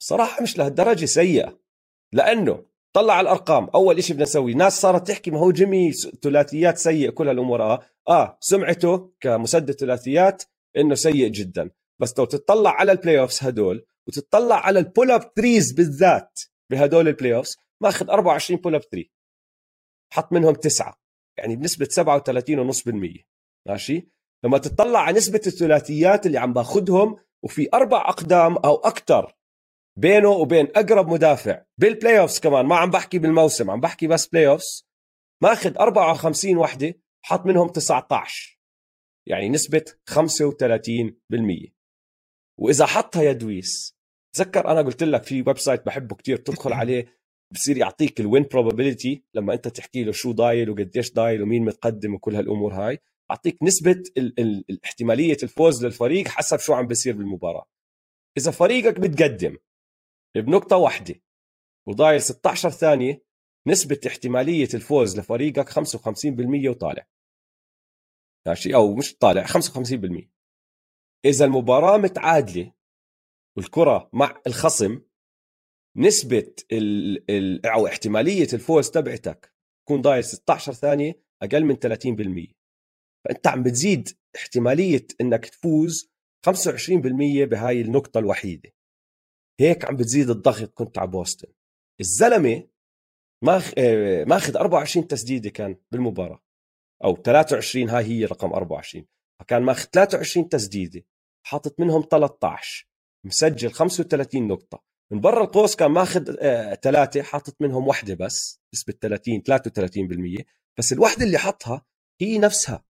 [0.01, 1.61] صراحة مش لهالدرجة سيئة.
[2.13, 6.77] لأنه طلع على الأرقام أول شيء بدنا نسوي ناس صارت تحكي ما هو جيمي ثلاثيات
[6.77, 7.61] سيء كل هالأمور.
[7.61, 10.43] آه آه سمعته كمسدد ثلاثيات
[10.77, 11.71] إنه سيء جدا.
[12.01, 16.39] بس لو تطلع على ال playoffs هدول وتطلع على ال pull up threes بالذات
[16.71, 19.11] بهدول ال playoffs ماخذ 24 pull up three
[20.13, 21.01] حط منهم تسعة.
[21.37, 23.23] يعني بنسبة 37.5%
[23.67, 24.09] ماشي؟
[24.45, 29.35] لما تطلع على نسبة الثلاثيات اللي عم باخذهم وفي أربع أقدام أو أكثر
[29.97, 34.87] بينه وبين أقرب مدافع بال playoffs كمان ما عم بحكي بالموسم عم بحكي بس playoffs
[35.43, 38.59] ماخذ 54 وحدة حط منهم 19
[39.27, 41.80] يعني نسبة 35%
[42.59, 43.95] وإذا حطها يا دويس
[44.35, 47.21] تذكر أنا قلت لك في website بحبه كتير تدخل عليه
[47.53, 52.13] بصير يعطيك ال win probability لما أنت تحكي له شو ضايل وقديش ضايل ومين متقدم
[52.13, 52.99] وكل هالأمور هاي
[53.31, 57.67] أعطيك نسبة ال ال الاحتمالية الفوز للفريق حسب شو عم بيصير بالمباراة.
[58.37, 59.57] إذا فريقك متقدم
[60.35, 61.15] بنقطة واحدة
[61.87, 63.23] وضايل 16 ثانية
[63.67, 67.07] نسبة احتمالية الفوز لفريقك 55% وطالع.
[68.47, 70.27] ماشي؟ أو مش طالع 55%
[71.25, 72.73] إذا المباراة متعادلة
[73.57, 75.01] والكرة مع الخصم
[75.97, 79.53] نسبة ال أو احتمالية الفوز تبعتك
[79.85, 82.53] تكون ضايل 16 ثانية أقل من 30%
[83.25, 86.11] فأنت عم بتزيد احتمالية إنك تفوز
[86.45, 88.69] 25% بهاي النقطة الوحيدة.
[89.59, 90.73] هيك عم بتزيد الضغط.
[90.73, 91.53] كنت على بوسطن.
[91.99, 92.67] الزلمة
[93.43, 96.43] ماخ آه، ماخذ 24 تسديدة كان بالمباراة.
[97.03, 99.05] أو 23 هاي هي رقم 24
[99.39, 101.03] فكان ماخذ 23 تسديدة.
[101.43, 102.87] حاطط منهم 13
[103.25, 104.83] مسجل 35 نقطة.
[105.11, 109.43] من برا القوس كان ماخذ آه ثلاثة حاطط منهم واحدة بس نسبة 30
[110.39, 110.43] 33%
[110.77, 111.85] بس الوحدة اللي حطها
[112.21, 112.85] هي نفسها.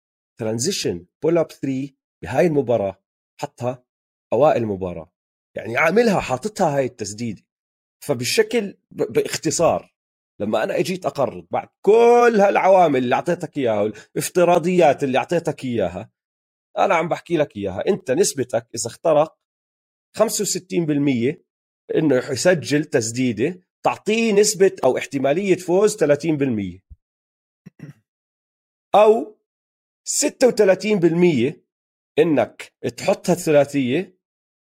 [0.40, 1.88] transition pull up 3
[2.22, 3.02] بهاي المباراة
[3.40, 3.84] حطها
[4.32, 5.12] أوائل المباراة.
[5.56, 7.42] يعني عاملها حاططها هاي التسديدة.
[8.04, 9.96] فبالشكل باختصار
[10.40, 16.10] لما أنا أجيت أقرر بعد كل هالعوامل اللي أعطيتك إياها والافتراضيات اللي أعطيتك إياها
[16.78, 17.88] أنا عم بحكي لك إياها.
[17.88, 19.38] أنت نسبتك إذا اخترق
[20.18, 21.36] 65%
[21.94, 26.80] إنه يسجل تسديدة تعطيه نسبة أو احتمالية فوز 30%
[28.94, 29.38] أو
[30.08, 31.54] 36%
[32.18, 34.16] إنك تحط هالثلاثيه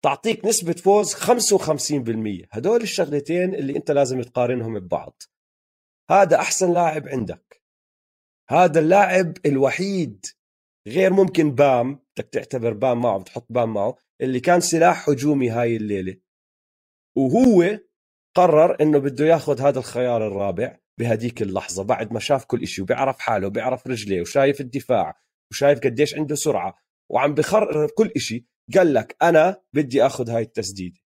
[0.04, 5.22] تعطيك نسبة فوز 55% هدول الشغلتين اللي أنت لازم تقارنهم ببعض.
[6.10, 7.62] هذا أحسن لاعب عندك.
[8.50, 10.26] هذا اللاعب الوحيد
[10.88, 15.76] غير ممكن بام بدك تعتبر بام معه بتحط بام معه اللي كان سلاح هجومي هاي
[15.76, 16.18] الليلة.
[17.18, 17.80] وهو
[18.38, 23.20] قرر إنه بده ياخذ هذا الخيار الرابع بهديك اللحظة بعد ما شاف كل شيء وبيعرف
[23.20, 26.78] حاله وبيعرف رجليه وشايف الدفاع وشايف قديش عنده سرعة
[27.12, 31.00] وعم بخرر كل شيء قال لك أنا بدي آخذ هاي التسديده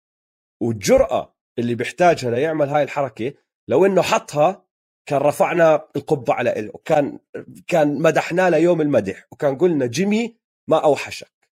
[0.61, 3.33] والجرأة اللي بيحتاجها ليعمل هاي الحركة
[3.69, 4.65] لو إنه حطها
[5.05, 7.19] كان رفعنا القبعه على إله وكان
[7.67, 10.37] كان مدحناه ليوم المدح وكان قلنا جيمي
[10.69, 11.49] ما أوحشك.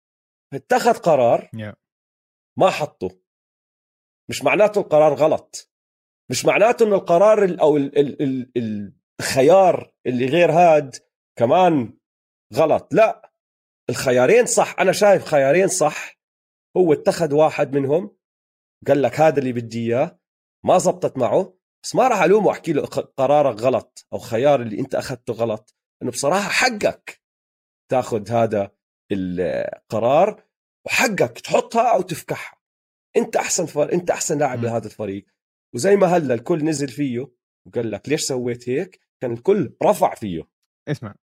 [0.55, 1.51] اتخذ قرار
[2.59, 3.19] ما حطه.
[4.31, 5.73] مش معناته القرار غلط.
[6.31, 7.77] مش معناته انه القرار أو
[9.21, 10.97] الخيار اللي غير هاد
[11.39, 11.99] كمان
[12.55, 12.95] غلط.
[12.95, 13.33] لا
[13.91, 14.77] الخيارين صح.
[14.81, 16.19] أنا شايف خيارين صح.
[16.77, 18.17] هو اتخذ واحد منهم
[18.87, 20.19] قال لك هذا اللي بدي إياه
[20.65, 21.62] ما زبطت معه.
[21.85, 22.83] بس ما راح ألومه وأحكي له
[23.17, 25.77] قرارك غلط أو خيار اللي أنت أخذته غلط.
[26.03, 27.23] إنه بصراحة حقك
[27.91, 28.71] تاخذ هذا
[29.13, 30.45] القرار
[30.87, 32.59] وحقك تحطها أو تفكحها.
[33.17, 33.93] أنت أحسن فر...
[33.93, 35.27] أنت أحسن لاعب لهذا الفريق.
[35.75, 37.33] وزي ما هلأ الكل نزل فيه
[37.67, 40.49] وقال لك ليش سويت هيك؟ كان الكل رفع فيه.
[40.89, 41.15] اسمع.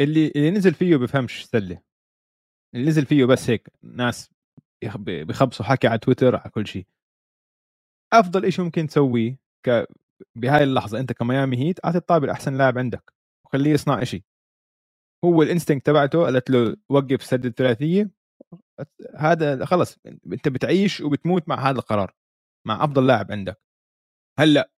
[0.00, 1.82] اللي اللي نزل فيه بفهمش سلة.
[2.74, 4.30] اللي نزل فيه بس هيك ناس
[5.06, 6.86] بخبصوا حكي على تويتر على كل شيء.
[8.12, 9.86] أفضل شيء ممكن تسويه ك
[10.36, 13.12] بهاي اللحظة أنت كميامي هيت أعطي الطابة الاحسن لاعب عندك
[13.46, 14.22] وخليه يصنع شيء
[15.24, 18.10] هو الانستنكت تبعته قالت له وقف سد الثلاثيه
[19.16, 22.14] هذا خلص أنت بتعيش وبتموت مع هذا القرار
[22.66, 23.62] مع أفضل لاعب عندك.
[24.38, 24.70] هلأ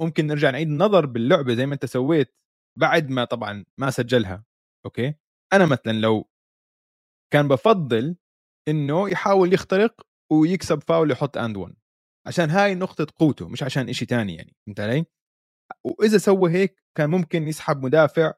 [0.00, 2.34] ممكن نرجع نعيد النظر باللعبة زي ما أنت سويت
[2.78, 4.44] بعد ما طبعا ما سجلها
[4.86, 5.14] okay؟
[5.52, 6.28] أنا مثلا لو
[7.32, 8.16] كان بفضل
[8.68, 11.74] إنه يحاول يخترق ويكسب فاول يحط and 1
[12.26, 15.04] عشان هاي نقطة قوته مش عشان إشي تاني يعني فهمت علي؟
[15.84, 18.32] وإذا سوى هيك كان ممكن يسحب مدافع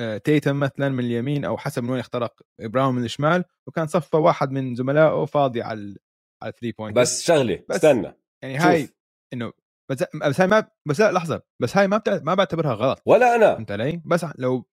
[0.00, 4.16] آه، تيتم مثلا من اليمين أو حسب من وين اخترق براون من الشمال وكان صفى
[4.16, 5.96] واحد من زملائه فاضي على
[6.42, 8.88] على 3 point بس شغلة بس استنى يعني هاي
[9.32, 9.52] إنه
[9.90, 12.20] بس بس هاي ما بس لا لحظة بس هاي ما بتع...
[12.22, 14.68] ما بعتبرها غلط ولا أنا فهمت علي؟ بس لو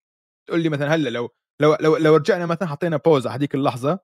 [0.48, 1.30] تقول لي مثلا هلأ لو
[1.62, 4.00] لو لو, لو رجعنا مثلا حطينا pause على هذيك اللحظة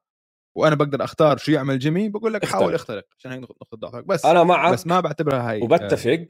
[0.55, 4.25] وأنا بقدر أختار شو يعمل جيمي بقول لك حاول اخترق عشان هي نقطة ضعفك بس
[4.25, 6.27] أنا معك بس ما بعتبرها هاي وبتفق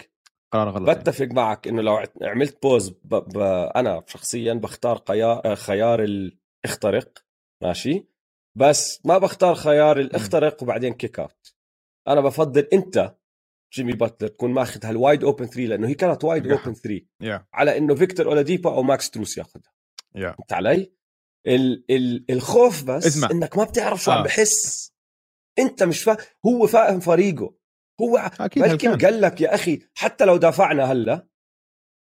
[0.53, 0.99] قرار غلط يعني.
[0.99, 1.33] بتفق يعني.
[1.33, 3.15] معك إنه لو عملت pause ب...
[3.15, 3.37] ب...
[3.75, 5.55] أنا شخصيا بختار قيا...
[5.55, 7.17] خيار الاخترق
[7.63, 8.07] ماشي
[8.57, 11.55] بس ما بختار خيار الاخترق وبعدين kick out
[12.07, 13.15] أنا بفضل أنت
[13.73, 17.41] جيمي باتلر تكون ماخذ هال wide open 3 لأنه هي كانت wide open 3 yeah.
[17.53, 19.73] على إنه فيكتور أولاديبا أو ماكس تروس ياخذها
[20.17, 20.35] yeah.
[20.39, 20.91] فهمت علي؟
[21.47, 21.85] ال...
[21.89, 22.31] ال...
[22.31, 23.31] الخوف بس اسمع.
[23.31, 24.15] إنك ما بتعرف شو آه.
[24.15, 24.91] عم بحس.
[25.59, 27.55] أنت مش فاهم هو فاهم فريقه.
[28.01, 31.27] هو بلكن قال لك يا أخي حتى لو دافعنا هلأ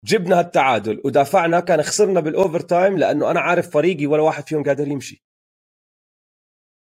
[0.05, 4.89] جبنا التعادل ودافعنا كان خسرنا بال overtime لأنه أنا عارف فريقي ولا واحد فيهم قادر
[4.89, 5.25] يمشي.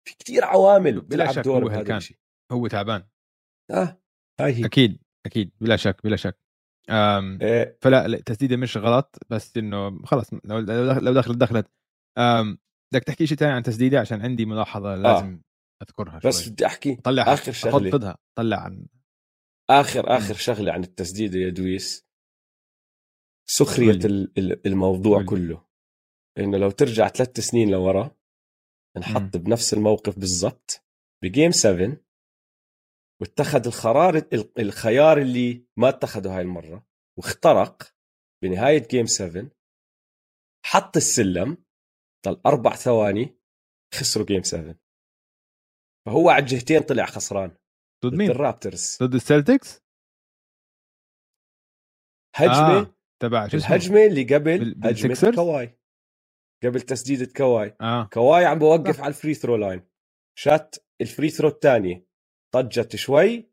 [0.09, 2.17] في كتير عوامل بيلعب دور بهذا الشيء.
[2.53, 3.07] هو تعبان.
[3.71, 4.01] آه.
[4.41, 4.65] هاي هي.
[4.65, 5.53] أكيد أكيد.
[5.61, 6.39] بلا شك بلا شك.
[6.91, 7.79] أم إيه.
[7.81, 10.59] فلا التسديده مش غلط بس إنه خلص لو
[10.99, 11.71] لو دخلت دخلت
[12.93, 15.85] بدك تحكي شيء ثاني عن تسديده عشان عندي ملاحظة لازم آه.
[15.85, 18.87] أذكرها بس بدي أحكي طلع آخر شغلة خذها طلع عن
[19.71, 22.07] آخر آخر شغلة عن التسديده يا دويس
[23.51, 23.99] سخرية
[24.67, 25.27] الموضوع ولي.
[25.27, 25.67] كله
[26.39, 28.17] إنه لو ترجع ثلاث سنين لورا
[28.97, 29.41] انحط م.
[29.41, 30.85] بنفس الموقف بالضبط
[31.25, 31.97] ب game 7
[33.21, 34.23] واتخذ القرار
[34.59, 36.87] الخيار اللي ما اتخذه هاي المرة
[37.19, 37.95] واخترق
[38.43, 39.51] بنهاية game 7
[40.67, 41.65] حط السلم
[42.27, 43.39] ضل أربع ثواني
[43.95, 44.75] خسروا game 7
[46.07, 47.57] فهو على الجهتين طلع خسران
[48.05, 49.83] ضد مين؟ الرابترز ضد السلتكس؟
[52.37, 52.95] هجمة آه.
[53.23, 55.79] تبع شو الهجمة اللي قبل هجمة كواي
[56.65, 58.05] قبل تسديدة كواي آه.
[58.13, 59.03] كواي عم بوقف آه.
[59.03, 59.83] على ال free throw line
[60.39, 62.07] شات ال free throw الثانية
[62.55, 63.51] طجت شوي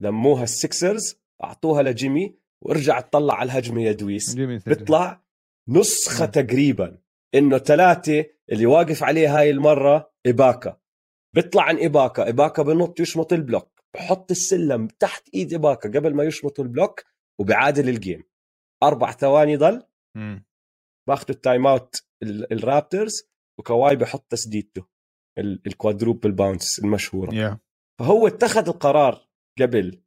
[0.00, 4.34] لموها السكسرز أعطوها لجيمي وارجع تطلع على الهجمة يا دويس.
[4.34, 5.24] بيطلع
[5.68, 6.30] نسخة مم.
[6.30, 7.02] تقريبا
[7.34, 10.80] إنه ثلاثة اللي واقف عليه هاي المرة إباكا.
[11.34, 12.28] بيطلع عن إباكا.
[12.28, 13.84] إباكا بنط يشمط ال block.
[13.94, 17.04] بحط السلم تحت إيد إباكا قبل ما يشمط ال block
[17.40, 18.24] وبعادل ال game.
[18.82, 19.86] أربع ثواني ضل.
[20.16, 20.46] مم.
[21.08, 23.22] باخذوا ال timeout ال- الرابترز
[23.58, 24.86] وكواي بحط تسديدته.
[25.38, 27.34] ال- ال quadruple bounce المشهورة.
[27.34, 27.58] yeah
[28.00, 29.28] فهو اتخذ القرار
[29.60, 30.02] قبل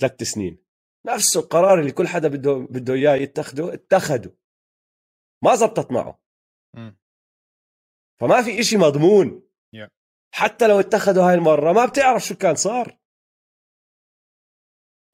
[0.00, 0.64] ثلاث سنين.
[1.06, 4.34] نفس القرار اللي كل حدا بده بده إياه يتخذه اتخذه.
[5.44, 6.22] ما زبطت معه.
[8.20, 9.48] فما في إشي مضمون.
[9.76, 9.88] Yeah.
[10.34, 12.98] حتى لو اتخذوا هاي المرة ما بتعرف شو كان صار.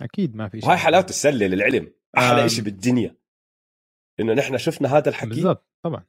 [0.03, 1.95] أكيد ما في شيء وهاي حلاوة السلة للعلم.
[2.19, 2.45] أحلى آم.
[2.45, 3.17] إشي بالدنيا.
[4.21, 5.29] إنه نحن شفنا هذا الحكي.
[5.29, 6.07] بالضبط طبعا.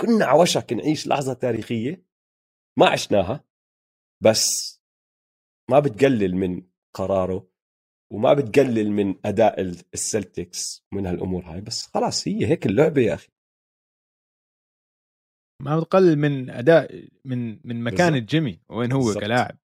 [0.00, 2.04] كنا على وشك نعيش لحظة تاريخية.
[2.78, 3.44] ما عشناها.
[4.22, 4.80] بس
[5.70, 7.48] ما بتقلل من قراره.
[8.12, 11.60] وما بتقلل من أداء ال- السلتكس من هالأمور هاي.
[11.60, 13.28] بس خلاص هي هيك اللعبة يا أخي.
[15.62, 18.18] ما بتقلل من أداء من من مكانه.
[18.18, 19.22] جيمي وين هو بالضبط.
[19.22, 19.58] كلاعب.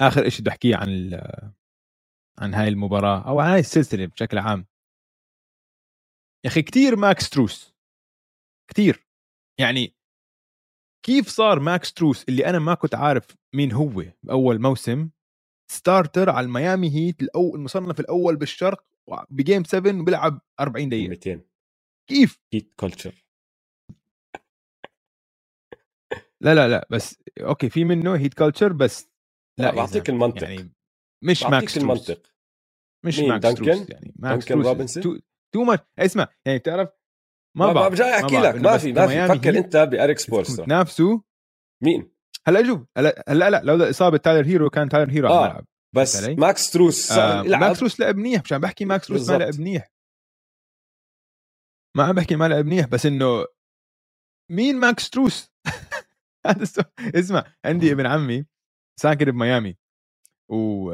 [0.00, 1.20] آخر شيء بدي أحكيه عن
[2.38, 4.66] عن هاي المباراة أو عن هاي السلسلة بشكل عام؟
[6.44, 7.74] يا أخي كثير ماكس تروس.
[8.70, 9.06] كثير
[9.60, 9.96] يعني
[11.06, 15.10] كيف صار ماكس تروس اللي أنا ما كنت عارف مين هو بأول موسم
[15.72, 18.86] starter على الميامي هيت الأول المصنف الأول بالشرق
[19.30, 21.08] ب game 7 بيلعب 40 دقيقة.
[21.08, 21.40] 200
[22.08, 23.25] كيف؟ Heat culture
[26.46, 29.08] لا لا لا بس okay في منه Heat culture بس
[29.60, 30.42] لا بعطيك المنطق.
[30.42, 30.72] يعني
[31.24, 32.22] مش ماكس تروس المنطق.
[33.06, 34.14] مش ماكس دانكن؟ تروس يعني.
[34.16, 35.18] ماكس دانكن روبنسون؟ too,
[35.54, 36.88] too much اسمع يعني بتعرف
[37.56, 38.54] ما ما بعرف جاي أحكي لك.
[38.54, 39.38] ما في ما في.
[39.38, 41.18] فكر أنت بإريك سبولسترا تنافسوا
[41.82, 42.10] مين؟
[42.46, 46.34] هلأ شوف هلأ هلأ لا لولا إصابة تايلر هيرو كان تايلر هيرو آه، بس علي؟
[46.34, 49.36] ماكس تروس آه ماكس تروس لعب منيح مش عم بحكي ماكس تروس ما.
[49.36, 49.92] لعب منيح.
[51.96, 53.46] ما عم بحكي ما لعب منيح بس إنه
[54.52, 55.52] مين ماكس تروس
[56.46, 58.44] هذا اسمع عندي ابن عمي
[59.00, 59.76] ساكن بميامي
[60.48, 60.92] و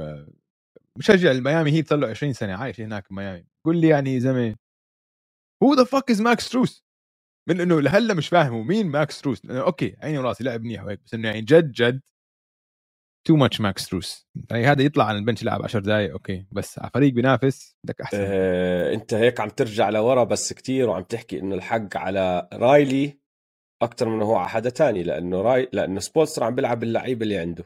[0.98, 4.56] مشجع الميامي هيت صار له 20 سنة عايش هناك بميامي قول لي يعني يا زلمة
[5.62, 6.84] who the fuck is ماكس تروس
[7.48, 11.00] من إنه لهلأ مش فاهم هو مين ماكس تروس أوكي عيني وراسي لعب منيح وهيك
[11.04, 12.00] بس إنه يعني جد جد
[13.24, 16.78] too much ماكس تروس يعني هذا يطلع على ال bench يلعب 10 دقائق okay بس
[16.78, 18.18] على فريق بينافس بدك أحسن.
[18.20, 23.21] آه، أنت هيك عم ترجع لورا بس كتير وعم تحكي إنه الحق على رايلي
[23.82, 27.64] أكثر من هو على حدا تاني لأنه راي لأنه سبولسترا عم بيلعب اللعيبه اللي عنده.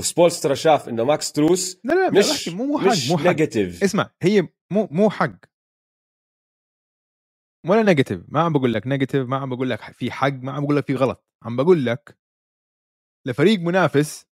[0.00, 3.24] وسبولسترا شاف إنه ماكس تروس لا لا مش مش مو حق مش مو حق.
[3.26, 5.36] negative اسمع هي مو مو حق.
[7.68, 10.64] ولا negative ما عم بقول لك negative ما عم بقول لك في حق ما عم
[10.64, 11.26] بقول لك في غلط.
[11.42, 12.18] عم بقول لك
[13.26, 14.26] لفريق منافس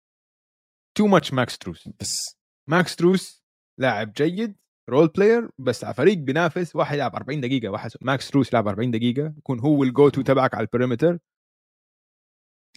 [0.98, 1.90] too much ماكس تروس.
[2.00, 2.38] بس
[2.70, 3.44] ماكس تروس
[3.80, 4.56] لاعب جيد
[4.90, 8.92] role player بس على فريق بينافس واحد يلعب 40 دقيقة واحد ماكس تروس يلعب 40
[8.92, 11.20] دقيقة يكون هو ال go-to تبعك على ال perimeter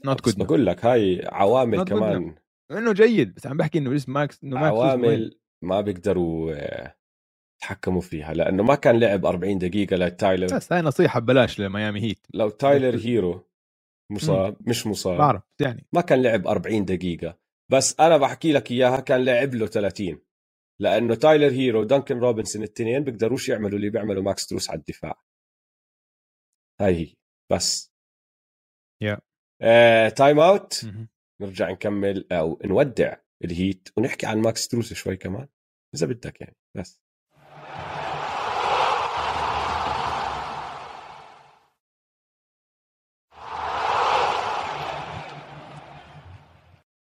[0.05, 2.35] not good بقول لك هاي عوامل Not كمان.
[2.71, 6.97] إنه جيد بس عم بحكي إنه ماكس إنه ماكس؟ عوامل ما بيقدروا آه،
[7.59, 10.57] يتحكموا فيها لأنه ما كان لعب 40 دقيقة لتايلر.
[10.57, 12.27] بس هاي نصيحة ببلاش لميامي هيت.
[12.35, 13.49] لو تايلر هيرو
[14.13, 15.19] مصاب مش مصاب.
[15.19, 15.87] بعرف يعني.
[15.93, 17.39] ما كان لعب 40 دقيقة.
[17.71, 20.19] بس أنا بحكي لك إياها كان لعب له 30
[20.83, 25.23] لأنه تايلر هيرو ودانكن روبنسون الاثنين بيقدروش يعملوا اللي بيعملوا ماكس تروس على الدفاع.
[26.81, 27.15] هاي هي.
[27.53, 27.93] بس.
[29.05, 29.21] Yeah.
[29.63, 31.09] آه، time out مهم.
[31.41, 35.49] نرجع نكمل أو نودع الهيت ونحكي عن ماكس تروس شوي كمان
[35.95, 37.03] إذا بدك يعني بس.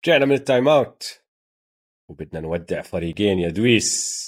[0.06, 1.19] رجعنا من ال time out
[2.10, 4.20] وبدنا نودع فريقين يا دويس.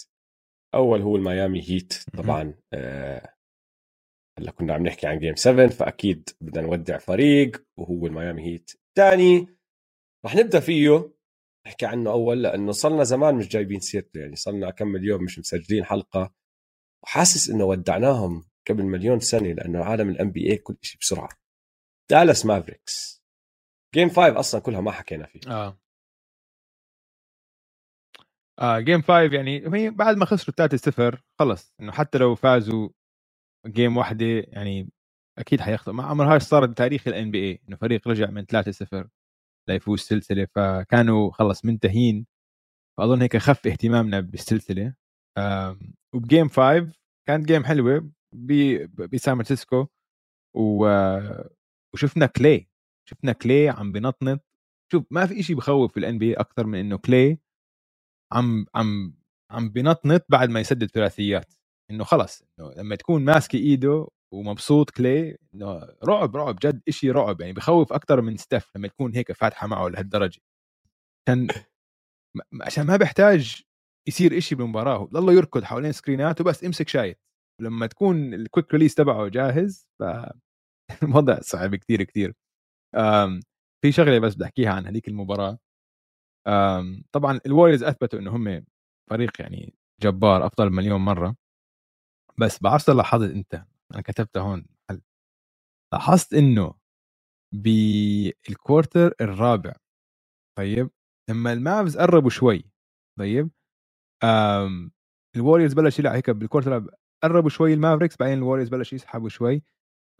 [0.74, 3.35] أول هو الميامي هيت طبعا آه،
[4.39, 8.70] هلا كنا عم نحكي عن game 7 فأكيد بدنا نودع فريق وهو الميامي هيت.
[8.89, 9.47] الثاني
[10.26, 11.12] رح نبدأ فيه
[11.66, 15.85] نحكي عنه أول لأنه صلنا زمان مش جايبين سيرته يعني صلنا كم مليون مش مسجلين
[15.85, 16.35] حلقة.
[17.05, 21.28] وحاسس إنه ودعناهم قبل مليون سنة لأنه عالم ال NBA كل شيء بسرعة.
[22.11, 23.22] دالاس مافريكس
[23.95, 25.41] جيم 5 أصلا كلها ما حكينا فيه.
[25.49, 25.82] آه.
[28.62, 31.74] آه game 5 يعني بعد ما خسروا 3-0 خلص.
[31.80, 32.88] إنه حتى لو فازوا
[33.66, 34.90] game واحدة يعني
[35.38, 39.08] أكيد حيخسروا ما عمرهاش صارت بتاريخ ال NBA إنه فريق رجع من 3-0
[39.70, 42.26] ليفوز سلسلة فكانوا خلص منتهين.
[42.98, 44.94] فأظن هيك خف اهتمامنا بالسلسلة.
[46.14, 46.92] وب game 5
[47.28, 48.10] كانت game حلوة
[49.12, 49.86] بسان فرانسيسكو
[50.56, 52.68] وشفنا كلي
[53.10, 54.44] شفنا كلي عم بنطنط.
[54.92, 57.38] شوف ما في شيء بخوف في ال NBA أكثر من إنه كلي
[58.33, 59.14] عم عم
[59.53, 61.55] عم بنطنط بعد ما يسدد ثلاثيات.
[61.91, 67.41] إنه خلص إنه لما تكون ماسكه إيده ومبسوط كلي إنه رعب رعب جد شيء رعب.
[67.41, 70.41] يعني بخوف أكثر من ستيف لما تكون هيك فاتحة معه لهالدرجة.
[71.28, 71.49] عشان
[72.62, 73.62] عشان ما بيحتاج
[74.09, 75.05] يصير إشي بالمباراة.
[75.12, 77.20] ضله يركض حوالين سكرينات وبس يمسك shoot
[77.62, 82.35] لما تكون ال quick release تبعه جاهز فالوضع صعب كثير كثير
[83.83, 85.59] في شغلة بس بدي أحكيها عن هذيك المباراة.
[87.12, 88.64] طبعا الوريورز أثبتوا إنه هم
[89.11, 91.36] فريق يعني جبار افضل مليون مرة.
[92.38, 93.55] بس بعرفش لاحظت أنت
[93.95, 94.66] أنا كتبتها هون
[95.93, 96.74] لاحظت إنه
[97.55, 99.72] بال quarter الرابع
[100.59, 100.90] طيب
[101.30, 102.64] لما المافز قربوا شوي
[103.18, 103.51] طيب
[105.36, 106.86] الوريورز بلش يلعب هيك بال quarter
[107.24, 109.62] قربوا شوي المافريكس بعدين الوريورز بلش يسحبوا شوي.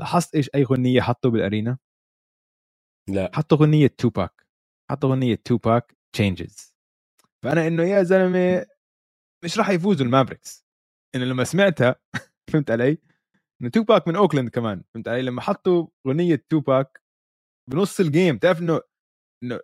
[0.01, 1.79] لاحظت إيش أي غنية حطوا بال arena؟
[3.09, 3.31] لا.
[3.35, 4.47] حطوا غنية توباك.
[4.91, 5.97] حطوا غنية توباك.
[6.13, 6.75] Changes
[7.45, 8.67] فأنا إنه يا زلمة
[9.45, 10.67] مش راح يفوزوا المافريكس
[11.15, 11.97] إنه لما سمعتها
[12.53, 12.99] فهمت علي؟
[13.63, 17.03] إنه توباك من أوكلاند كمان فهمت علي؟ لما حطوا غنيه توباك
[17.71, 18.81] بنص ال game تعرف إنه
[19.45, 19.61] إنه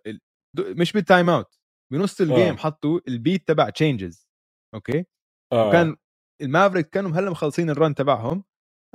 [0.59, 1.59] مش بال time out
[1.93, 2.57] بنص ال game آه.
[2.57, 4.27] حطوا ال beat تبع Changes
[4.75, 5.05] okay
[5.53, 5.67] آه.
[5.67, 5.97] وكان
[6.41, 8.43] المافريكس كانوا هلا مخلصين ال run تبعهم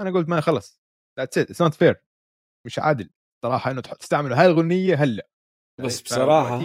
[0.01, 0.81] أنا قلت ما خلص
[1.18, 2.05] that's it it's not fair
[2.67, 3.11] مش عادل
[3.45, 5.29] صراحة إنه تستعملوا هاي الأغنية هلأ
[5.85, 6.63] بس بصراحة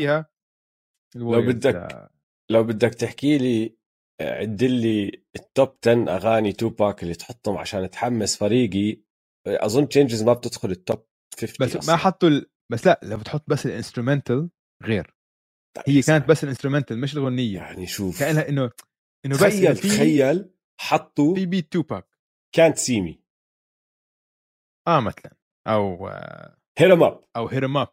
[1.15, 2.09] لو بدك
[2.51, 3.77] لو بدك تحكي لي
[4.21, 9.01] عد لي ال top 10 أغاني توباك اللي تحطهم عشان تحمس فريقي.
[9.47, 11.05] أظن Changes ما بتدخل ال top
[11.41, 11.95] 50 بس أصلاً.
[11.95, 12.49] ما حطوا ال...
[12.71, 14.49] بس لا لو بتحط بس ال instrumental
[14.83, 15.15] غير.
[15.87, 18.71] هي كانت بس ال instrumental مش الاغنيه يعني شوف كأنها إنه
[19.25, 20.49] إنه بس تخيل تخيل
[20.81, 22.07] حطوا في beat توباك
[22.55, 23.23] كانت سيمي
[24.87, 25.35] آه مثلا.
[25.67, 26.07] أو
[26.79, 27.87] Hit 'Em Up أو Hit 'Em Up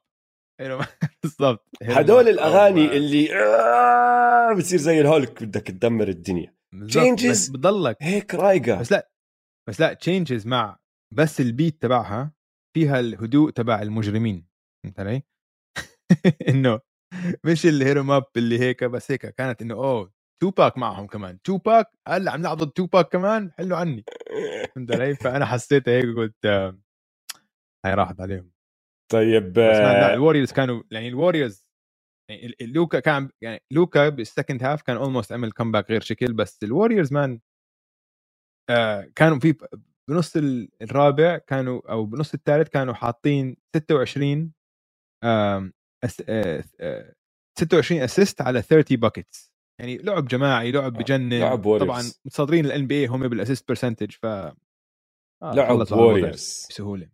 [1.22, 1.68] بالضبط.
[1.82, 2.92] هدول الأغاني أو...
[2.92, 6.56] اللي آه بتصير زي الهولك بدك تدمر الدنيا.
[6.88, 8.80] Changes بضلك هيك رايقة.
[8.80, 9.10] بس لا
[9.68, 10.78] بس لا Changes مع
[11.14, 12.32] بس ال beat تبعها
[12.76, 14.46] فيها الهدوء تبع المجرمين.
[14.84, 15.22] فهمت علي؟
[16.48, 16.80] إنه
[17.44, 21.42] مش ال Hit 'Em Up اللي هيك بس هيك كانت إنه أوه توباك معهم كمان.
[21.42, 24.04] توباك هلأ عم نلعب ضد توباك كمان؟ حلو عني.
[24.74, 26.46] فهمت علي؟ فأنا حسيت هيك قلت
[27.84, 28.55] هاي راحت عليهم.
[29.12, 31.68] طيب لا الوريورز كانوا يعني الوريورز
[32.30, 36.62] يعني لوكا كان يعني لوكا بال second half كان almost عمل comeback غير شكل بس
[36.64, 37.40] ال Warriors man
[38.70, 39.54] آه كانوا في
[40.10, 40.34] بنص
[40.82, 44.52] الرابع كانوا أو بنص الثالث كانوا حاطين 26
[45.24, 45.72] آه
[46.28, 47.14] آه
[47.58, 51.40] 26 assist على 30 buckets يعني لعب جماعي لعب آه، بجنن.
[51.40, 54.54] لعب طبعا متصدرين ال NBA هم بال assist percentage ف آه
[55.44, 57.10] لعب Warriors بسهولة.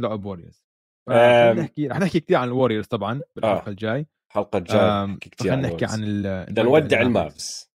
[0.00, 0.64] لعب Warriors
[1.08, 3.70] رح نحكي رح نحكي كثير عن ال Warriors طبعا بالحلقة آه.
[3.70, 4.06] الجاي.
[4.30, 7.70] الحلقة الجايه نحكي كثير عن نحكي عن بدنا نودع ال Mavs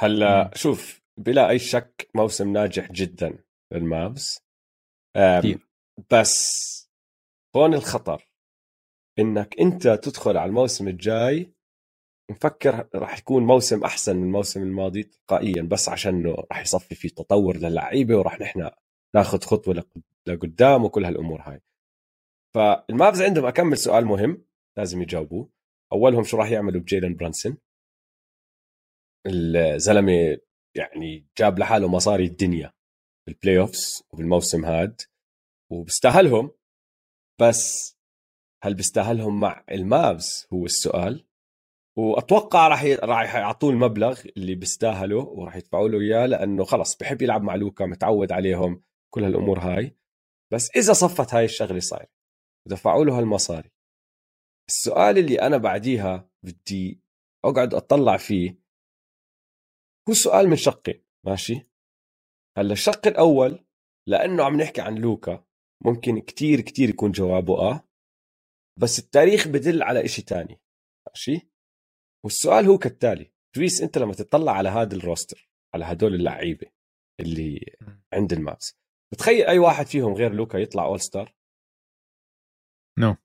[0.00, 3.38] هلا شوف بلا أي شك موسم ناجح جدا
[3.72, 4.38] لل Mavs
[6.10, 6.62] بس
[7.56, 8.28] هون الخطر.
[9.18, 11.52] إنك أنت تدخل على الموسم الجاي
[12.30, 17.08] مفكر راح يكون موسم أحسن من الموسم الماضي تلقائيا بس عشان إنه راح يصفي في
[17.08, 18.70] تطور للعيبة وراح نحن
[19.14, 19.84] ناخذ خطوة
[20.26, 21.60] لقدام وكل هالأمور هاي.
[22.54, 24.44] فال Mavs عندهم أكمل سؤال مهم
[24.78, 25.50] لازم يجاوبوه.
[25.92, 27.58] أولهم شو راح يعملوا بجيلن برانسون؟
[29.26, 30.38] الزلمة
[30.76, 32.72] يعني جاب لحاله مصاري الدنيا
[33.26, 35.00] بال playoffs وبالموسم هاد
[35.72, 36.50] وبيستاهلهم.
[37.40, 37.96] بس
[38.64, 41.26] هل بيستاهلهم مع ال Mavs هو السؤال.
[41.98, 47.42] وأتوقع راح راح يعطوه المبلغ اللي بيستاهله وراح يدفعوا له إياه لأنه خلص بحب يلعب
[47.42, 48.82] مع لوكا متعود عليهم
[49.14, 49.96] كل هالأمور هاي.
[50.52, 52.21] بس إذا صفت هاي الشغلة صاير
[52.66, 53.70] ودفعوا له هالمصاري.
[54.68, 57.02] السؤال اللي أنا بعديها بدي
[57.44, 58.62] أقعد أطلع فيه
[60.08, 61.68] هو سؤال من شقين ماشي؟
[62.58, 63.64] هلأ الشق الأول
[64.08, 65.44] لأنه عم نحكي عن لوكا
[65.84, 67.88] ممكن كتير كتير يكون جوابه آه
[68.80, 70.60] بس التاريخ بدل على إشي تاني
[71.08, 71.50] ماشي؟
[72.24, 76.66] والسؤال هو كالتالي تريس أنت لما تطلع على هذا الروستر على هدول اللعيبة
[77.20, 77.76] اللي
[78.14, 78.78] عند ال Mavs
[79.12, 81.34] بتخيل أي واحد فيهم غير لوكا يطلع all star
[82.98, 83.12] no.
[83.12, 83.16] no.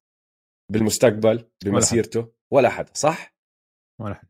[0.72, 3.36] بالمستقبل بمسيرته ولا حد, ولا حد صح؟
[4.02, 4.28] ولا حد.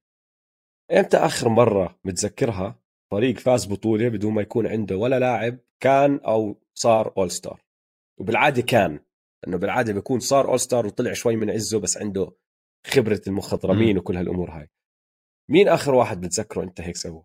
[0.91, 2.79] إمتى آخر مرة متذكرها
[3.11, 7.63] فريق فاز بطولة بدون ما يكون عنده ولا لاعب كان أو صار all star
[8.19, 8.99] وبالعادة كان
[9.47, 12.31] انه بالعادة بيكون صار all star وطلع شوي من عزه بس عنده
[12.87, 13.99] خبرة المخضرمين م.
[13.99, 14.69] وكل هالأمور هاي.
[15.51, 17.23] مين آخر واحد بتذكره أنت هيك سوى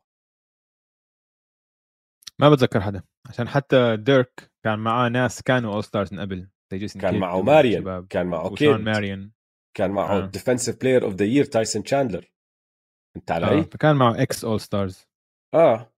[2.40, 6.50] ما بتذكر حدا عشان حتى ديرك كان معاه ناس كانوا all stars من قبل.
[6.78, 9.30] كان معه ماريان كان معه كيد ماريان
[9.76, 10.26] كان معه آه.
[10.26, 12.32] defensive player of the year تايسون تشاندلر
[13.16, 13.34] فهمت آه.
[13.34, 15.08] علي؟ فكان معه ex all stars
[15.54, 15.92] آه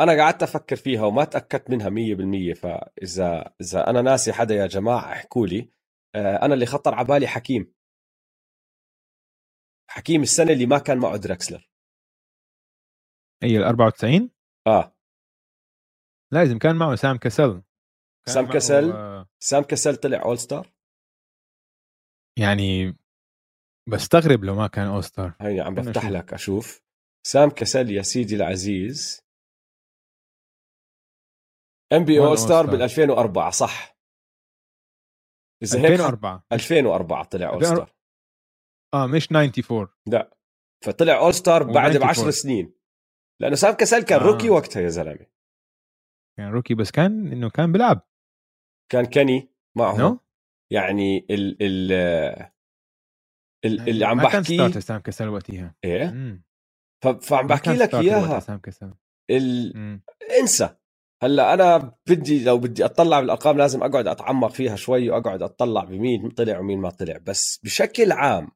[0.00, 5.12] أنا قعدت أفكر فيها وما تأكدت منها 100% فاذا إذا أنا ناسي حدا يا جماعة
[5.12, 5.70] احكوا لي.
[6.14, 7.74] آه، أنا اللي خطر على بالي حكيم.
[9.90, 11.70] حكيم السنة اللي ما كان معه دراكسلر.
[13.42, 14.30] هي ال 94
[14.66, 14.96] آه.
[16.32, 17.62] لازم كان معه سام كسل
[18.28, 20.72] سام كسل؟ آه، سام كسل طلع all star
[22.38, 22.96] يعني
[23.88, 26.04] بستغرب لو ما كان all star هيني عم بفتح.
[26.08, 26.82] لك أشوف
[27.26, 29.20] سام كسل يا سيدي العزيز
[31.92, 33.96] NBA all star؟ بال 2004 صح
[35.62, 37.86] إذا هيك 2004 2004 طلع اول 2004.
[37.86, 37.96] ستار
[38.94, 39.88] آه مش 94
[40.84, 42.08] فطلع اول ستار و بعد ب 94.
[42.08, 42.74] 10 سنين
[43.40, 44.24] لأنه سام كسل كان آه.
[44.26, 45.26] روكي وقتها يا زلمة
[46.38, 48.08] كان روكي بس كان إنه كان بيلعب
[48.92, 50.18] كان كاني معه نو؟
[50.72, 51.92] يعني ال ال
[53.64, 55.74] ال- اللي عم ما كان سام كسل وقتها.
[55.84, 56.44] إيه؟ مم.
[57.22, 58.40] فعم بحكي لك إياها.
[58.40, 58.94] سام كسل
[59.30, 60.00] ال...
[60.40, 60.76] انسى.
[61.22, 66.30] هلأ أنا بدي لو بدي أطلع بالأرقام لازم أقعد أتعمق فيها شوي وأقعد أطلع بمين
[66.30, 67.18] طلع ومين ما طلع.
[67.18, 68.48] بس بشكل عام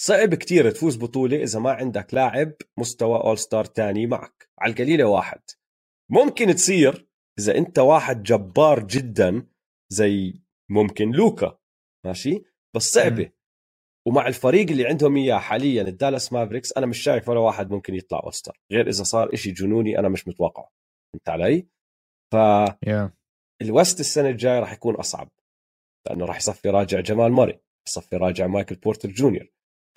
[0.00, 4.48] صعب كتير تفوز بطولة إذا ما عندك لاعب مستوى all star تاني معك.
[4.58, 5.40] على القليلة واحد.
[6.10, 7.07] ممكن تصير
[7.38, 9.46] إذا أنت واحد جبار جدا
[9.92, 11.58] زي ممكن لوكا
[12.06, 12.42] ماشي؟
[12.76, 13.24] بس صعبة.
[13.24, 13.32] مم.
[14.08, 17.94] ومع الفريق اللي عندهم إياه حاليا ال Dallas Mavericks أنا مش شايف ولا واحد ممكن
[17.94, 20.70] يطلع all star غير إذا صار إشي جنوني أنا مش متوقعه
[21.12, 21.68] فهمت علي؟
[22.86, 23.12] يا
[23.62, 25.30] فال West السنة الجاية راح يكون أصعب.
[26.06, 29.46] لأنه راح يصفي راجع جمال ماري يصفي راجع مايكل بورتر جونيور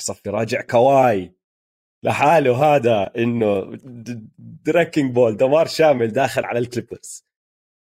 [0.02, 1.36] يصفي راجع كواي.
[2.06, 3.78] لحاله هذا إنه
[4.40, 7.31] wrecking ball دمار شامل داخل على ال Clippers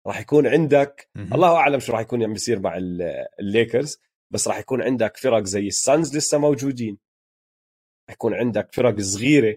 [0.08, 1.34] راح يكون عندك مهم.
[1.34, 3.98] الله أعلم شو راح يكون عم بيصير مع ال- الليكرز
[4.32, 6.98] بس راح يكون عندك فرق زي ال Suns لسه موجودين.
[8.08, 9.56] راح يكون عندك فرق صغيرة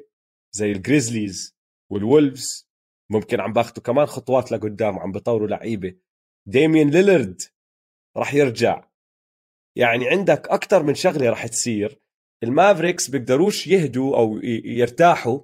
[0.56, 1.56] زي ال Grizzlies
[1.92, 2.70] وال Wolves.
[3.12, 5.96] ممكن عم باخذوا كمان خطوات لقدام وعم بطوروا لعيبة.
[6.48, 7.42] ديميان ليلرد
[8.18, 8.88] راح يرجع.
[9.76, 12.02] يعني عندك أكثر من شغلة راح تصير.
[12.44, 15.42] ال Mavericks بيقدروش يهدوا أو يرتاحوا.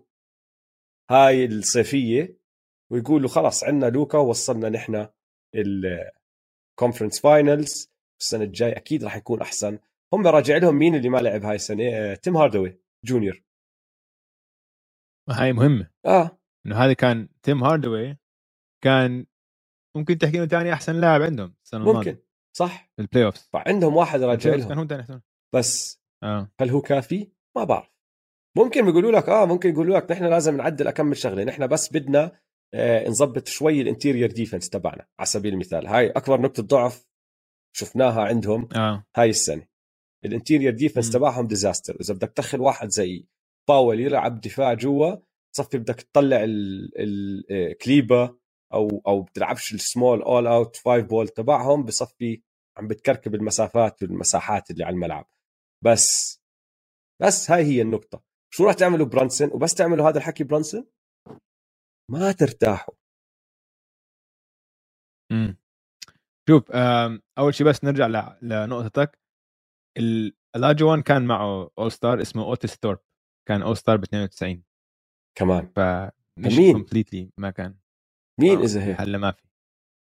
[1.11, 2.36] هاي الصيفية.
[2.91, 5.07] ويقولوا خلص عندنا لوكا ووصلنا نحن
[5.55, 7.91] ال conference finals
[8.21, 9.79] السنة الجاي أكيد راح يكون أحسن.
[10.13, 13.43] هم راجع لهم مين اللي ما لعب هاي السنة؟ آه، تيم هاردوي جونيور.
[15.29, 15.89] هاي مهمة.
[16.05, 16.39] آه.
[16.65, 18.17] إنه هذا كان تيم هاردوي
[18.83, 19.25] كان
[19.95, 22.17] ممكن تحكي انه ثاني أحسن لاعب عندهم السنة ممكن.
[22.57, 22.91] صح.
[22.99, 24.79] ال playoffs فعندهم واحد راجع كان لهم.
[24.79, 25.21] هو ثاني احسن
[25.55, 26.51] بس آه.
[26.61, 27.89] هل هو كافي؟ ما بعرف.
[28.57, 31.43] ممكن بيقولوا لك آه ممكن يقولوا لك نحن لازم نعدل أكمل شغلة.
[31.43, 32.41] نحن بس بدنا آه
[33.07, 35.87] نظبط شوي ال interior defense تبعنا على سبيل المثال.
[35.87, 37.07] هاي أكبر نقطة ضعف
[37.75, 39.05] شفناها عندهم آه.
[39.15, 39.67] هاي السنة.
[40.25, 41.11] الانتيريور ديفنس.
[41.11, 41.97] تبعهم ديزاستر.
[42.01, 43.27] إذا بدك تدخل واحد زي
[43.67, 45.15] باول يلعب دفاع جوا
[45.53, 46.45] تصفي بدك تطلع
[46.99, 48.37] الكليبا
[48.73, 52.41] أو أو بتلعبش السمول اول اوت فايف بول تبعهم بصفي
[52.77, 55.29] عم بتكركب المسافات والمساحات اللي على الملعب.
[55.83, 56.39] بس
[57.21, 58.23] بس هاي هي النقطة.
[58.53, 60.85] شو راح تعملوا برانسون وبس تعملوا هذا الحكي برانسون
[62.11, 62.93] ما ترتاحوا.
[65.31, 65.57] إمم.
[66.49, 69.19] شوف آم، أول شيء بس نرجع ل- لنقطتك.
[69.97, 72.99] ال- الاجوان كان معه اول ستار اسمه اوتس ثورب
[73.47, 74.63] كان اول ستار ب 92
[75.37, 77.77] كمان فمش مين؟ كومبليتلي ما كان.
[78.39, 79.43] مين آه، إذا هيك هلا ما في.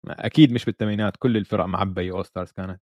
[0.07, 1.17] أكيد مش بالثمانينات.
[1.17, 2.81] كل الفرق معبية اول ستارز كانت.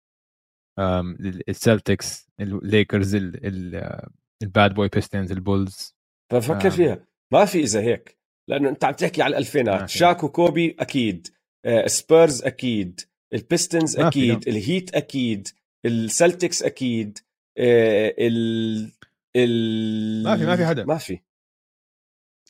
[1.49, 4.09] السلتكس الليكرز ال- ال-
[4.43, 5.97] الباد بوي بيستنز البولز
[6.33, 6.71] ففكر آه.
[6.71, 7.07] فيها.
[7.33, 8.20] ما في إذا هيك.
[8.51, 9.91] لأنه أنت عم تحكي على الألفينات.
[9.91, 9.99] في.
[9.99, 11.29] شاك وكوبي أكيد.
[11.65, 13.01] آه، سبيرز أكيد.
[13.35, 14.49] البيستنز أكيد.
[14.49, 15.49] الهيت أكيد.
[15.87, 17.19] السلتكس أكيد.
[17.59, 18.93] آه، ال
[19.37, 20.85] ال ما في- ما في حدا.
[20.85, 21.21] ما في.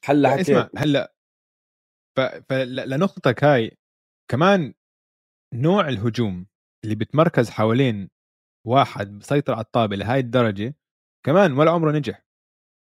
[0.04, 1.14] هلأ اسمع هلأ.
[2.16, 3.76] ف- فلنقطتك هاي
[4.30, 4.74] كمان
[5.54, 6.46] نوع الهجوم
[6.84, 8.10] اللي بتمركز حوالين
[8.66, 10.74] واحد بسيطر على الطابة لهاي الدرجة
[11.26, 12.22] كمان ولا عمره نجح.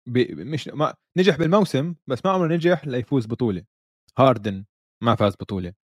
[0.06, 3.64] مش ما نجح بالموسم بس ما عمره نجح ليفوز بطولة.
[4.18, 4.64] هاردن
[5.02, 5.74] ما فاز بطولة.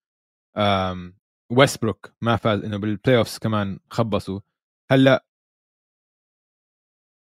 [0.57, 1.19] أم...
[1.53, 4.41] ويستبروك ما فاز إنه بال playoffs كمان خبصوا.
[4.91, 5.25] هلأ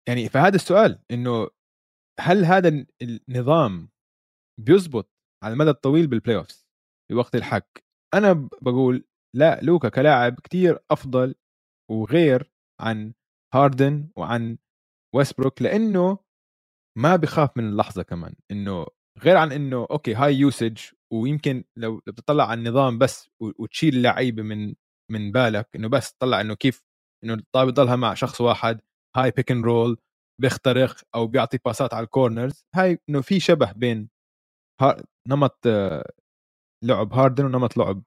[0.07, 1.49] يعني فهذا السؤال إنه
[2.19, 3.89] هل هذا النظام
[4.59, 5.11] بيزبط
[5.43, 6.67] على المدى الطويل بال playoffs
[7.11, 9.05] بوقت الحك؟ أنا بقول
[9.35, 11.35] لا لوكا كلاعب كتير أفضل
[11.91, 13.13] وغير عن
[13.53, 14.57] هاردن وعن
[15.15, 16.24] ويستبروك لأنه
[16.97, 18.85] ما بخاف من اللحظة كمان إنه
[19.19, 20.77] غير عن إنه okay هاي usage
[21.13, 24.75] ويمكن لو بتطلع على النظام بس وتشيل لعيبة من
[25.11, 26.83] من بالك إنه بس تطلع إنه كيف
[27.23, 28.81] إنه الطابة يضلها مع شخص واحد
[29.17, 29.97] هاي pick and roll
[30.41, 34.09] بيخترق أو بيعطي باسات على ال corners هاي إنه في شبه بين.
[35.29, 35.59] نمط
[36.83, 38.03] لعب هاردن ونمط لعب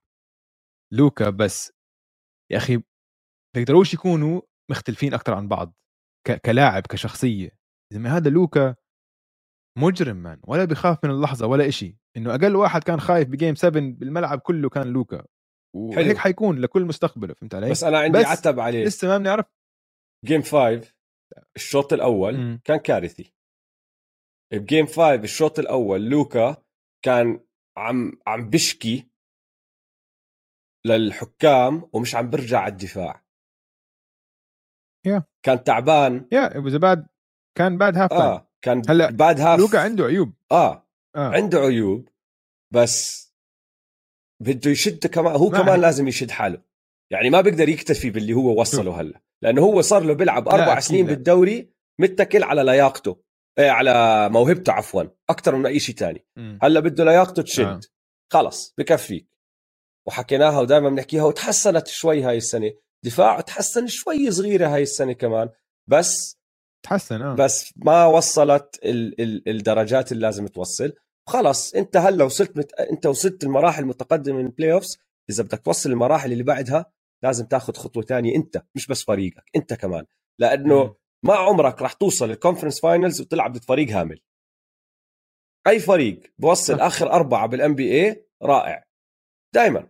[0.93, 1.71] لوكا بس
[2.51, 2.83] يا أخي
[3.55, 5.73] بيقدروش يكونوا مختلفين أكثر عن بعض.
[6.45, 7.59] كلاعب كشخصية
[7.93, 8.75] زي هذا لوكا
[9.79, 11.97] مجرم man ولا بيخاف من اللحظة ولا إشي.
[12.17, 15.25] إنه أقل واحد كان خايف ب game 7 بالملعب كله كان لوكا.
[15.75, 18.85] وهيك حيكون لكل مستقبله فهمت علي؟ بس أنا عندي بس عتب عليه.
[18.85, 19.45] لسه ما بنعرف.
[20.25, 20.93] game 5
[21.55, 22.59] الشوط الأول م.
[22.63, 23.33] كان كارثي.
[24.53, 26.63] ب game 5 الشوط الأول لوكا
[27.05, 27.39] كان
[27.77, 29.09] عم عم بشكي
[30.85, 33.23] للحكام ومش عم برجع على الدفاع.
[35.07, 35.23] Yeah.
[35.45, 36.27] كان تعبان.
[36.31, 36.75] yeah yeah.
[36.75, 37.07] بعد
[37.57, 38.48] كان بعد half آه.
[38.61, 40.33] كان هلأ بعد half لوكا عنده عيوب.
[40.51, 41.29] آه, آه.
[41.29, 42.09] عنده عيوب
[42.73, 43.29] بس
[44.43, 46.61] بده يشد كمان هو كمان لازم يشد حاله.
[47.11, 49.21] يعني ما بيقدر يكتفي باللي هو وصله هلأ.
[49.41, 51.13] لأنه هو صار له بيلعب أربع سنين لا.
[51.13, 53.21] بالدوري متكل على لياقته
[53.59, 56.25] إيه على موهبته عفوا أكثر من أي شيء ثاني
[56.61, 57.65] هلأ بده لياقته تشد.
[57.65, 57.79] آه.
[58.33, 59.29] خلص بكفيك.
[60.07, 62.71] وحكيناها ودائما بنحكيها وتحسنت شوي هاي السنة.
[63.05, 65.49] دفاعه تحسن شوي صغيرة هاي السنة كمان
[65.89, 66.38] بس
[66.85, 67.35] تحسن آه.
[67.35, 70.93] بس ما وصلت ال ال الدرجات اللي لازم توصل.
[71.29, 72.73] خلص انت هلا وصلت مت...
[72.73, 74.99] انت وصلت المراحل المتقدمة من ال playoffs
[75.29, 76.91] إذا بدك توصل المراحل اللي بعدها
[77.23, 80.05] لازم تاخذ خطوة ثانية أنت مش بس فريقك أنت كمان.
[80.39, 80.93] لأنه م.
[81.23, 84.21] ما عمرك راح توصل ال conference finals وتلعب ضد فريق هامل.
[85.67, 88.85] أي فريق بوصل آخر أربعة بال NBA رائع.
[89.55, 89.89] دائما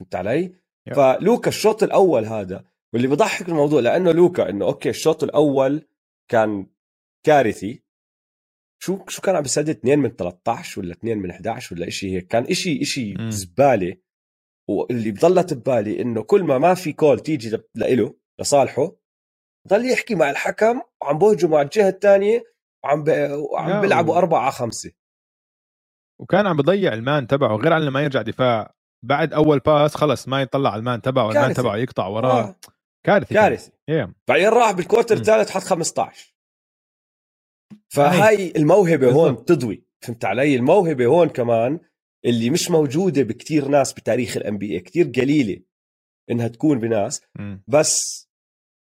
[0.00, 0.54] فهمت علي؟
[0.96, 2.64] فلوكا الشوط الأول هذا
[2.94, 5.88] واللي بضحك الموضوع لأنه لوكا إنه okay الشوط الأول
[6.30, 6.66] كان
[7.26, 7.84] كارثي.
[8.82, 12.26] شو شو كان عم بيسدد؟ 2 من 13 ولا 2 من 11 ولا شيء هيك.
[12.26, 13.96] كان شيء شيء زبالة.
[14.68, 18.92] واللي بضلت ببالي إنه كل ما ما في call تيجي لإله لصالحه
[19.68, 22.44] ضل يحكي مع الحكم وعم بهجوا مع الجهة الثانية
[22.84, 23.08] وعم ب...
[23.52, 24.92] وعم بيلعبوا أربعة على خمسة.
[26.20, 28.74] وكان عم بضيع ال man تبعه غير عن لما يرجع دفاع.
[29.04, 32.42] بعد أول باس خلص ما يطلع على ال man تبعه وال man تبعه يقطع وراه.
[32.42, 32.56] آه.
[33.06, 33.70] كارثي كارثي.
[33.70, 34.10] yeah.
[34.28, 36.34] بعدين راح بال quarter الثالث حط 15
[37.88, 39.84] فهاي الموهبة هون تضوي.
[40.00, 41.80] فهمت علي؟ الموهبة هون كمان
[42.24, 45.62] اللي مش موجودة بكتير ناس بتاريخ ال NB كثير قليلة
[46.30, 47.22] إنها تكون بناس.
[47.68, 48.28] بس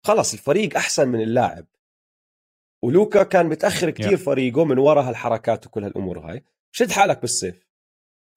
[0.06, 1.68] خلص الفريق أحسن من اللاعب.
[2.84, 4.22] ولوكا كان متأخر كتير yeah.
[4.22, 6.44] فريقه من وراء هالحركات وكل هالأمور هاي.
[6.72, 7.68] شد حالك بالصيف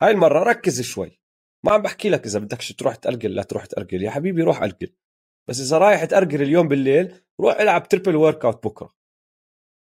[0.03, 1.20] هاي المرة ركز شوي.
[1.64, 4.93] ما عم بحكي لك إذا بدك تروح تأرجل لا تروح تأرجل يا حبيبي روح أرجل
[5.49, 8.95] بس إذا رايح تأرجل اليوم بالليل روح إلعب triple workout بكرة.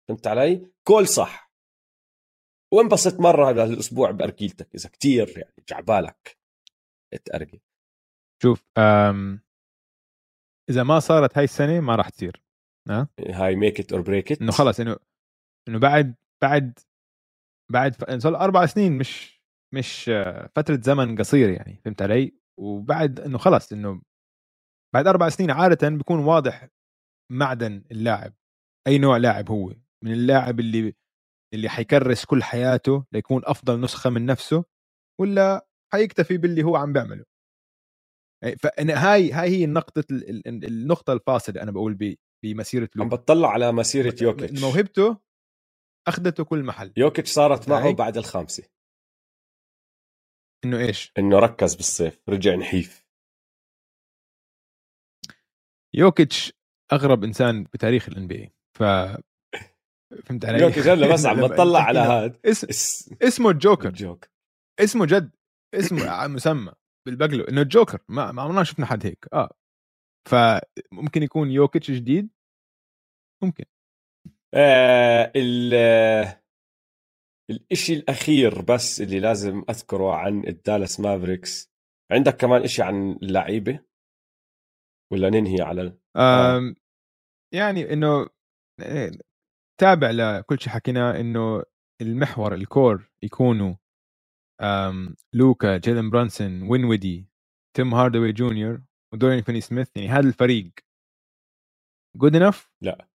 [0.09, 1.51] فهمت علي؟ كل صح.
[2.73, 6.37] وانبسط مرة هذا الأسبوع بارجيلتك إذا كتير يعني جعبالك.
[7.25, 7.59] تأرجل
[8.43, 9.41] شوف أم...
[10.69, 12.43] إذا ما صارت هاي السنة ما راح تصير.
[12.89, 14.97] ها؟ هاي make it or break it إنه خلص إنه
[15.67, 16.79] إنه بعد بعد
[17.71, 19.41] بعد صار أربع سنين مش
[19.73, 20.11] مش
[20.55, 21.81] فترة زمن قصير يعني.
[21.85, 24.01] فهمت علي؟ وبعد إنه خلص إنه
[24.93, 26.67] بعد أربع سنين عاده بيكون واضح
[27.31, 28.33] معدن اللاعب
[28.87, 30.95] أي نوع لاعب هو من اللاعب اللي
[31.53, 34.65] اللي حيكرس كل حياته ليكون أفضل نسخة من نفسه
[35.21, 37.25] ولا حيكتفي باللي هو عم بيعمله؟
[38.59, 40.03] فهاي هاي هي النقطة
[40.47, 44.61] النقطة الفاصلة أنا بقول بمسيرة لوكا عم بتطلع على مسيرة يوكيتش.
[44.61, 45.17] موهبته
[46.07, 46.93] أخذته كل محل.
[46.97, 48.63] يوكيتش صارت معه بعد الخامسة.
[50.65, 53.05] إنه إيش؟ إنه ركز بالصيف رجع نحيف.
[55.95, 56.53] يوكيتش
[56.93, 58.83] أغرب إنسان بتاريخ ال NB ف
[60.25, 63.15] فهمت علي؟ يوكيتش هلا بس عم بطلع على هذا اسم...
[63.21, 63.89] اسمه ال Joker.
[63.89, 64.29] ال Joker.
[64.79, 65.35] اسمه جد
[65.75, 66.73] اسمه مسمى
[67.07, 67.99] بالبقلو إنه الجوكر.
[68.09, 69.25] ما ما عمرنا شفنا حد هيك.
[69.33, 69.49] آه.
[70.29, 72.29] فممكن يكون يوكيتش جديد؟
[73.43, 73.65] ممكن.
[74.53, 75.73] آه ال
[77.51, 81.71] الإشي الأخير بس اللي لازم أذكره عن الدالاس مافريكس.
[82.11, 83.90] عندك كمان إشي عن اللعيبة؟
[85.11, 86.75] ولا ننهي على آه.
[87.53, 88.27] يعني إنه
[88.81, 89.11] إيه،
[89.79, 91.63] تابع لكل شيء حكيناه إنه
[92.01, 93.75] المحور ال core يكونوا
[95.33, 97.29] لوكا جيلن برانسون دينويدي
[97.77, 98.81] تيم هاردوي جونيور
[99.13, 100.71] ودورين فيني سميث يعني هذا الفريق.
[102.17, 103.09] good enough لا.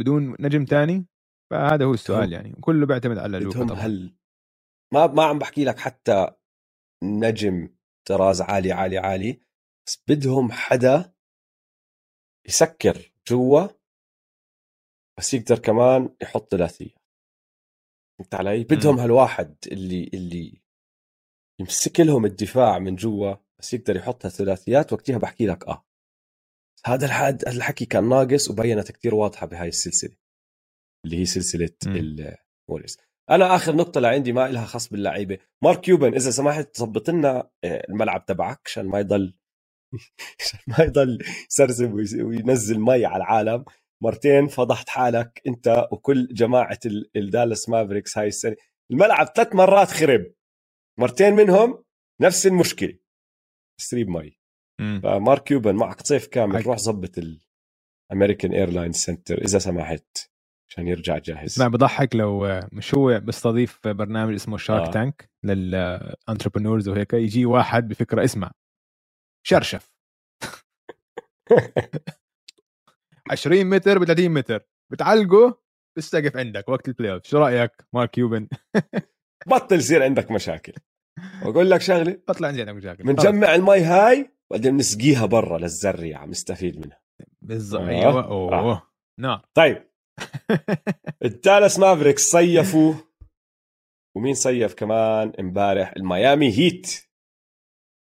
[0.00, 1.06] بدون نجم تاني؟
[1.52, 3.78] فهذا هو السؤال يعني كله بيعتمد على لوكا طبعا.
[3.78, 4.16] هل
[4.94, 6.26] ما ما عم بحكي لك حتى
[7.04, 7.76] نجم
[8.08, 9.40] طراز عالي عالي عالي
[9.86, 11.11] بس بدهم حدا
[12.48, 13.68] يسكر جوا
[15.18, 16.94] بس يقدر كمان يحط ثلاثية.
[18.18, 20.62] فهمت علي؟ بدهم هالواحد اللي اللي
[21.60, 25.84] يمسك لهم الدفاع من جوا بس يقدر يحط ثلاثيات وقتها بحكي لك آه.
[26.86, 30.16] هذا الحد الحكي كان ناقص وبينت كتير واضحة بهاي السلسلة
[31.04, 31.76] اللي هي سلسلة.
[32.68, 32.98] الووريرز
[33.30, 35.38] أنا آخر نقطة لعندي ما لها خص باللعيبة.
[35.64, 39.34] مارك كيوبن إذا سمحت تظبط لنا آه، الملعب تبعك عشان ما يضل
[40.68, 41.18] ما يضل
[41.50, 41.92] يسرسب
[42.24, 43.64] وينزل مي على العالم.
[44.02, 48.56] مرتين فضحت حالك انت وكل جماعة ال- الدالاس مافريكس هاي السنة.
[48.90, 50.26] الملعب ثلاث مرات خرب.
[50.98, 51.84] مرتين منهم
[52.20, 52.98] نفس المشكلة.
[53.78, 54.38] تسريب مي.
[55.02, 56.56] فمارك كيوبن معك صيف كامل.
[56.58, 57.18] حك- روح ظبط
[58.10, 60.18] الامريكان ايرلاين سنتر إذا سمحت
[60.70, 61.44] عشان يرجع جاهز.
[61.52, 64.88] اسمع بضحك لو آه، مش هو بيستضيف برنامج اسمه شارك آه.
[64.88, 64.90] آه.
[64.90, 67.12] تانك لل entrepreneurs وهيك.
[67.12, 68.50] يجي واحد بفكرة اسمع
[69.46, 69.92] شرشف.
[73.30, 74.60] 20 متر ب 30 متر.
[74.92, 75.62] بتعلقه
[75.96, 78.48] بالسقف عندك وقت ال playoff شو رأيك مارك كيوبن
[79.50, 80.72] بطل يصير عندك مشاكل.
[81.44, 82.20] واقول لك شغلة.
[82.28, 83.04] بطلع عندي عندك مشاكل.
[83.04, 86.26] بنجمع المي هاي بعدين بنسقيها برا للزريعة.
[86.26, 87.00] بنستفيد منها.
[87.42, 87.88] بالضبط آه.
[87.88, 88.24] أيوه.
[88.24, 88.82] أوه.
[89.20, 89.88] نار طيب.
[91.24, 92.94] الدالاس مافريكس صيفوا.
[94.16, 95.92] ومين صيف كمان؟ امبارح.
[95.96, 97.11] الميامي هيت.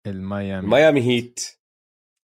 [0.07, 0.65] الميامي.
[0.67, 1.41] الميامي هيت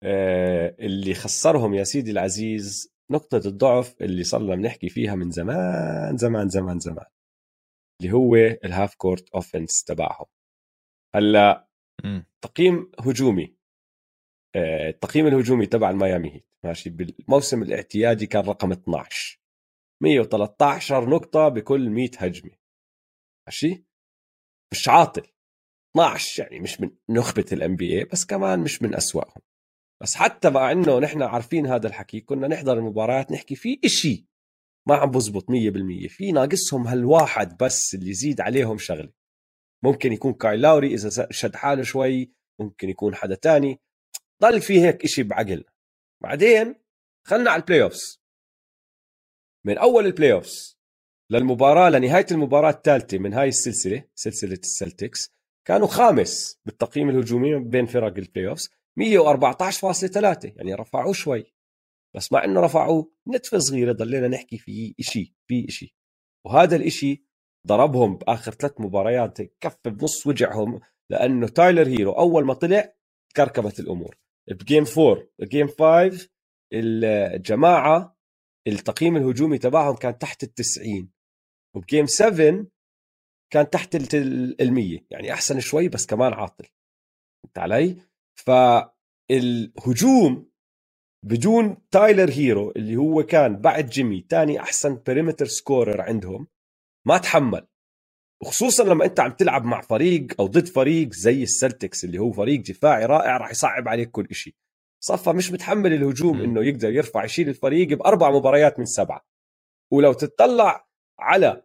[0.03, 6.49] آه اللي خسرهم يا سيدي العزيز نقطة الضعف اللي صرنا بنحكي فيها من زمان زمان
[6.49, 7.05] زمان زمان
[8.01, 10.25] اللي هو ال half court offense تبعهم.
[11.15, 11.69] هلأ.
[12.41, 13.55] تقييم هجومي
[14.55, 19.39] آه، التقييم الهجومي تبع الميامي هيت ماشي بالموسم الاعتيادي كان رقم 12
[20.03, 22.51] 113 نقطة بكل 100 هجمة.
[23.47, 23.83] ماشي؟
[24.73, 25.27] مش عاطل.
[25.95, 29.41] 12 يعني مش من نخبة الام بي بس كمان مش من أسوأهم.
[30.01, 34.27] بس حتى مع إنه نحن عارفين هذا الحكي كنا نحضر المباريات نحكي في إشي
[34.87, 39.11] ما عم بزبط 100% في ناقصهم هالواحد بس اللي يزيد عليهم شغلة.
[39.83, 43.79] ممكن يكون كايل لاوري إذا شد حاله شوي ممكن يكون حدا تاني.
[44.41, 45.71] ضل في هيك إشي بعقلنا.
[46.23, 46.75] بعدين
[47.27, 48.21] خلنا على ال playoffs
[49.65, 50.79] من أول ال playoffs
[51.31, 58.17] للمباراة لنهاية المباراة الثالثة من هاي السلسلة سلسلة السلتكس كانوا خامس بالتقييم الهجومي بين فرق
[58.17, 61.53] ال playoffs 114.3 يعني رفعوه شوي.
[62.15, 65.95] بس مع إنه رفعوه نتفة صغيرة ضلينا نحكي في إشي في إشي.
[66.45, 67.25] وهذا الإشي
[67.67, 70.79] ضربهم بآخر ثلاث مباريات كف بنص وجعهم
[71.11, 72.93] لأنه تايلر هيرو أول ما طلع
[73.35, 74.17] كركبت الأمور.
[74.51, 76.29] ب game 4 game 5
[76.73, 78.17] الجماعة
[78.67, 81.11] التقييم الهجومي تبعهم كان تحت ال 90
[81.75, 82.65] وب game 7
[83.53, 86.65] كان تحت ال 100 يعني أحسن شوي بس كمان عاطل.
[87.43, 87.97] فهمت علي؟
[89.31, 90.49] فالهجوم
[91.25, 96.47] بدون تايلر هيرو اللي هو كان بعد جيمي تاني أحسن perimeter scorer عندهم
[97.07, 97.67] ما تحمل.
[98.43, 102.61] وخصوصا لما أنت عم تلعب مع فريق أو ضد فريق زي السلتكس اللي هو فريق
[102.61, 104.55] دفاعي رائع راح يصعب عليك كل شيء
[105.03, 106.41] صفى مش متحمل الهجوم م.
[106.41, 109.25] إنه يقدر يرفع يشيل الفريق بأربع مباريات من سبعة.
[109.93, 110.87] ولو تتطلع
[111.19, 111.63] على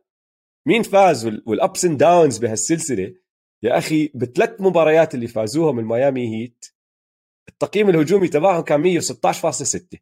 [0.66, 3.14] مين فاز وال ups and downs بهالسلسلة؟
[3.62, 6.66] يا أخي بثلاث مباريات اللي فازوهم الميامي هيت
[7.48, 9.98] التقييم الهجومي تبعهم كان 116.6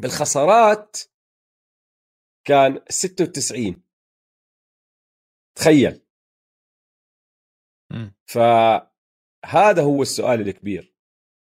[0.00, 0.96] بالخسارات
[2.44, 3.82] كان 96
[5.54, 6.02] تخيل.
[8.26, 10.94] فهذا هو السؤال الكبير.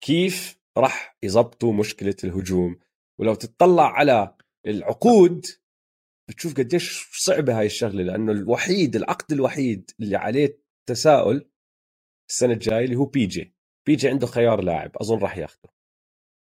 [0.05, 2.81] كيف راح يضبطوا مشكلة الهجوم؟
[3.21, 5.47] ولو تطلع على العقود
[6.33, 10.59] بتشوف قديش صعبة هاي الشغلة لأنه الوحيد العقد الوحيد اللي عليه
[10.89, 11.49] تساؤل
[12.31, 13.55] السنة الجاية اللي هو بي جي
[13.87, 15.69] بي جي عنده خيار لاعب أظن راح ياخده.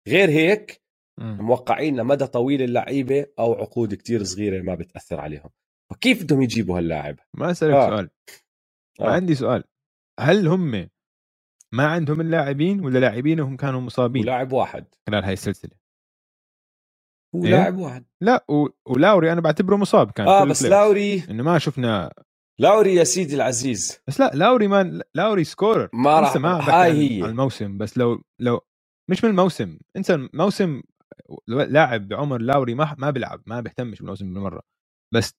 [0.08, 0.82] غير هيك.
[1.20, 5.50] موقعين لمدى طويل اللعيبة أو عقود كتير صغيرة ما بتأثر عليهم.
[5.90, 7.88] فكيف بدهم يجيبوا هاللاعب؟ ما أسألك آه.
[7.88, 8.10] سؤال.
[9.00, 9.04] آه.
[9.04, 9.64] ما عندي سؤال.
[10.20, 10.88] هل هم
[11.72, 14.86] ما عندهم اللاعبين ولا لاعبينهم كانوا مصابين؟ ولاعب واحد.
[15.06, 15.77] خلال هاي السلسلة؟
[17.34, 18.04] هو إيه؟ لاعب واحد.
[18.20, 18.68] لا و...
[18.86, 20.62] ولاوري أنا بعتبره مصاب كان آه بس.
[20.62, 22.12] لاوري إنه ما شفنا
[22.60, 24.00] لاوري يا سيدي العزيز.
[24.08, 27.24] بس لا لاوري ما لاوري scorer ما راح- ما هاي هي.
[27.24, 28.60] الموسم بس لو لو
[29.10, 30.82] مش من الموسم انسى الموسم
[31.48, 34.62] لاعب بعمر لاوري ما ما بيلعب ما بيهتمش بالموسم بالمرة
[35.14, 35.34] بس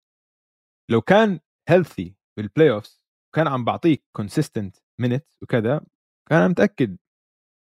[0.92, 3.02] لو كان healthy بال playoffs
[3.36, 5.82] كان عم بعطيك consistent minutes وكذا
[6.30, 6.98] كان متأكد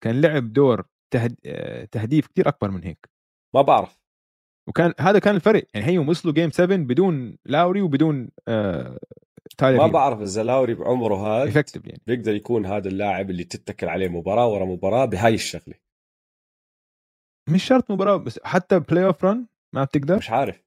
[0.04, 1.36] كان لعب دور تهد...
[1.46, 3.10] آه، تهديف كتير أكبر من هيك.
[3.56, 4.00] ما بعرف.
[4.68, 5.64] وكان هذا كان الفرق.
[5.74, 9.00] يعني هي وصلوا game 7 بدون لاوري وبدون آه
[9.58, 12.02] تايلر ما بعرف إذا لاوري بعمره هذا effective يعني.
[12.08, 15.76] بيقدر يكون هذا اللاعب اللي تتكل عليه مباراة ورا مباراة بهاي الشغلة.
[17.50, 19.46] مش شرط مباراة بس حتى playoff run
[19.76, 20.64] ما بتقدر؟ مش عارف.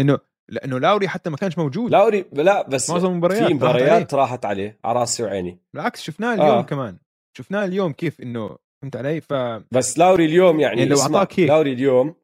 [0.00, 0.18] إنه
[0.48, 1.90] لأنه لاوري حتى ما كانش موجود.
[1.90, 3.54] لاوري لا بس معظم المباريات في عليه.
[3.54, 5.58] مباريات راحت عليه على راسي وعيني.
[5.74, 6.62] بالعكس شفناه اليوم آه.
[6.62, 6.98] كمان.
[7.38, 9.32] شفناه اليوم كيف إنه فهمت علي؟ ف
[9.72, 11.38] بس لاوري اليوم يعني, يعني لو هيك.
[11.38, 12.14] لاوري اليوم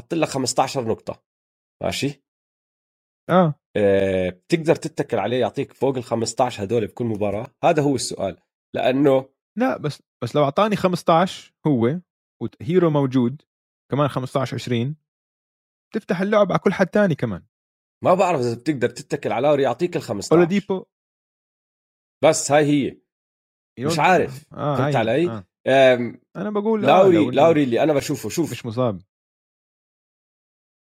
[0.00, 1.22] حط لك 15 نقطة.
[1.82, 2.24] ماشي؟
[3.30, 3.54] آه.
[3.76, 8.36] آه، بتقدر تتكل عليه يعطيك فوق ال 15 هدول بكل مباراة؟ هذا هو السؤال.
[8.74, 9.28] لأنه
[9.58, 12.00] لا بس بس لو أعطاني 15 هو
[12.42, 13.42] وهيرو موجود
[13.90, 14.96] كمان 15 20
[15.94, 17.46] تفتح اللعب على كل حد تاني كمان.
[18.04, 20.84] ما بعرف إذا بتقدر تتكل على لاوري يعطيك ال 15 ولا ديبو
[22.24, 23.00] بس هاي هي.
[23.78, 24.52] مش عارف.
[24.52, 24.96] آه فهمت.
[24.96, 25.44] علي؟ آه.
[26.36, 28.52] أنا بقول آه لاوري لاوري اللي أنا بشوفه شوف.
[28.52, 29.02] مش مصاب.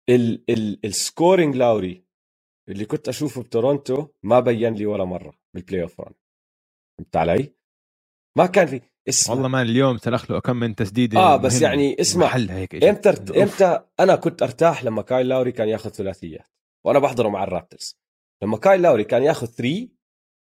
[0.10, 2.06] ال ال ال scoring لاوري
[2.70, 6.14] اللي كنت أشوفه بتورونتو ما بين لي ولا مرة بال playoff run
[6.98, 7.54] فهمت علي؟
[8.38, 11.62] ما كان في اسمع والله ما اليوم سلخ له كم من تسديده آه بس.
[11.62, 12.84] يعني اسمع هيك.
[12.84, 13.10] إمتى.
[13.44, 16.48] إمتى أنا كنت أرتاح لما كايل لاوري كان ياخذ ثلاثيات
[16.86, 18.00] وأنا بحضره مع الرابترز
[18.44, 19.88] لما كايل لأوري كان ياخذ 3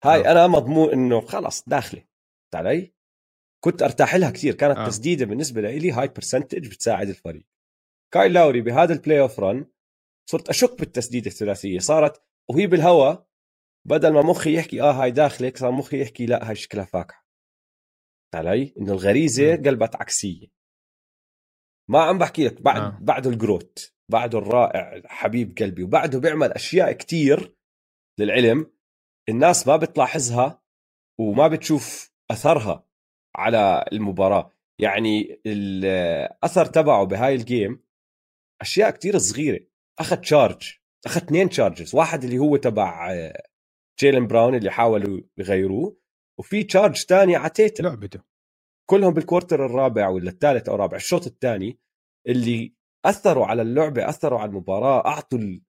[0.04, 0.32] هاي آه.
[0.32, 2.94] أنا مضمون إنه خلص داخله فهمت علي؟
[3.64, 4.78] كنت أرتاح لها كثير كانت.
[4.78, 4.86] آه.
[4.88, 7.46] تسديدة بالنسبة لي high percentage بتساعد الفريق
[8.14, 9.66] كايل لاوري بهذا ال playoff run
[10.30, 13.26] صرت أشك بالتسديده الثلاثية صارت وهي بالهواء
[13.86, 17.20] بدل ما مخي يحكي آه هاي داخلك صار مخي يحكي لا هاي شكلها فاهم
[18.34, 19.56] علي؟ إنه الغريزة.
[19.56, 20.46] قلبت عكسية
[21.90, 22.86] ما عم بحكي لك بعد آه.
[22.86, 22.98] آه.
[23.00, 27.56] بعده ال GROAT بعده الرائع حبيب قلبي وبعده بيعمل أشياء كتير
[28.20, 28.72] للعلم
[29.28, 30.62] الناس ما بتلاحظها
[31.20, 32.86] وما بتشوف أثرها
[33.36, 37.82] على المباراة يعني الاثر تبعه بهاي ال game
[38.62, 39.60] أشياء كتير صغيرة.
[39.98, 40.72] أخذ charge
[41.06, 43.42] أخذ اثنين charges واحد اللي هو تبع آه،
[44.00, 45.96] جيلن براون اللي حاولوا يغيروه
[46.38, 48.20] وفي charge تاني على تيتم لعبته.
[48.90, 51.78] كلهم بال quarter الرابع ولا الثالث أو الرابع الشوط الثاني
[52.26, 55.62] اللي أثروا على اللعبة أثروا على المباراة أعطوا ال-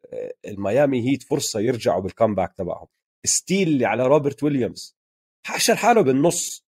[0.48, 2.88] الميامي هيت فرصة يرجعوا بال comeback تبعهم.
[3.26, 4.98] steal اللي على روبرت ويليامز.
[5.46, 6.66] حشر حاله بالنص.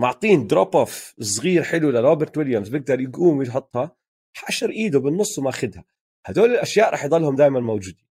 [0.00, 3.96] معطين drop off صغير حلو لروبرت ويليامز بيقدر يقوم ويحطها.
[4.36, 5.84] حشر إيده بالنص وماخذها
[6.26, 8.06] هدول الأشياء رح يضلهم دائما موجودين.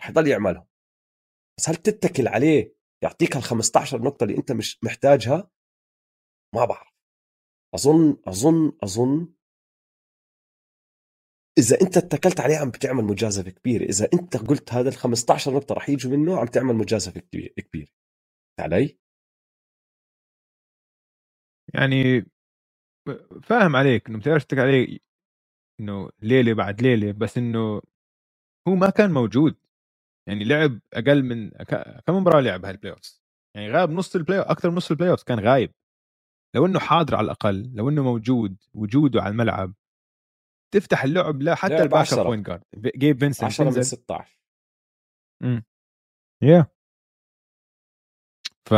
[0.00, 0.66] رح يضل يعملهم.
[1.58, 5.50] بس هل تتكل عليه يعطيك ال 15 نقطة اللي أنت مش محتاجها؟
[6.54, 6.92] ما بعرف.
[7.74, 9.34] أظن أظن أظن
[11.58, 13.84] إذا أنت اتكلت عليه عم بتعمل مجازفة كبيرة.
[13.84, 17.20] إذا أنت قلت هذا ال 15 نقطة رح يجوا منه عم تعمل مجازفة
[17.56, 17.88] كبيرة.
[18.60, 18.98] علي؟
[21.74, 22.26] يعني
[23.42, 24.08] فاهم عليك.
[24.08, 25.07] إنه بتقدرش تتكل عليه.
[25.80, 27.82] إنه ليلة بعد ليلة بس إنه
[28.68, 29.56] هو ما كان موجود.
[30.28, 31.50] يعني لعب أقل من
[32.06, 33.20] كم مباراة لعب هالبلاي اوف
[33.56, 35.74] يعني غاب نص البلاي أكثر من نص البلاي اوف كان غايب.
[36.54, 39.74] لو إنه حاضر على الأقل لو إنه موجود وجوده على الملعب
[40.74, 42.22] تفتح اللعب لا حتى الباك عشرة.
[42.22, 43.96] بوينت جارد جيب فينسنت 10 من تنزل.
[43.96, 44.38] 16
[46.42, 46.66] يا
[48.64, 48.72] ف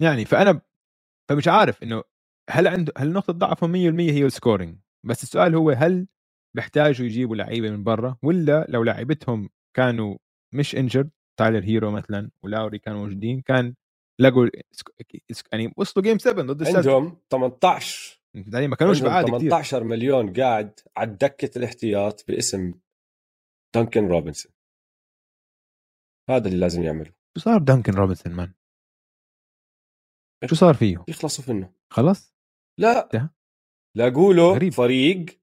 [0.00, 0.60] يعني فأنا
[1.28, 2.02] فمش عارف إنه
[2.50, 6.06] هل عنده هل نقطة ضعفهم 100% هي السكورينج بس السؤال هو هل
[6.56, 10.18] بيحتاجوا يجيبوا لعيبة من برا ولا لو لعيبتهم كانوا
[10.54, 13.74] مش injured تايلر هيرو مثلا ولاوري كانوا موجودين كان
[14.20, 14.48] لقوا
[15.52, 20.80] يعني وصلوا game 7 ضد عندهم 18 يعني ما كانوش بعاد كثير 18 مليون قاعد
[20.96, 22.74] على دكه الاحتياط باسم
[23.74, 24.52] دانكن روبنسون
[26.30, 27.12] هذا اللي لازم يعمله.
[27.36, 28.52] شو صار دانكن روبنسون man
[30.46, 31.72] شو صار فيه؟ يخلصوا منه.
[31.92, 32.34] خلص
[32.78, 33.08] لا.
[33.12, 33.34] ده.
[33.96, 34.72] لاقوا له غريب.
[34.72, 35.40] فريق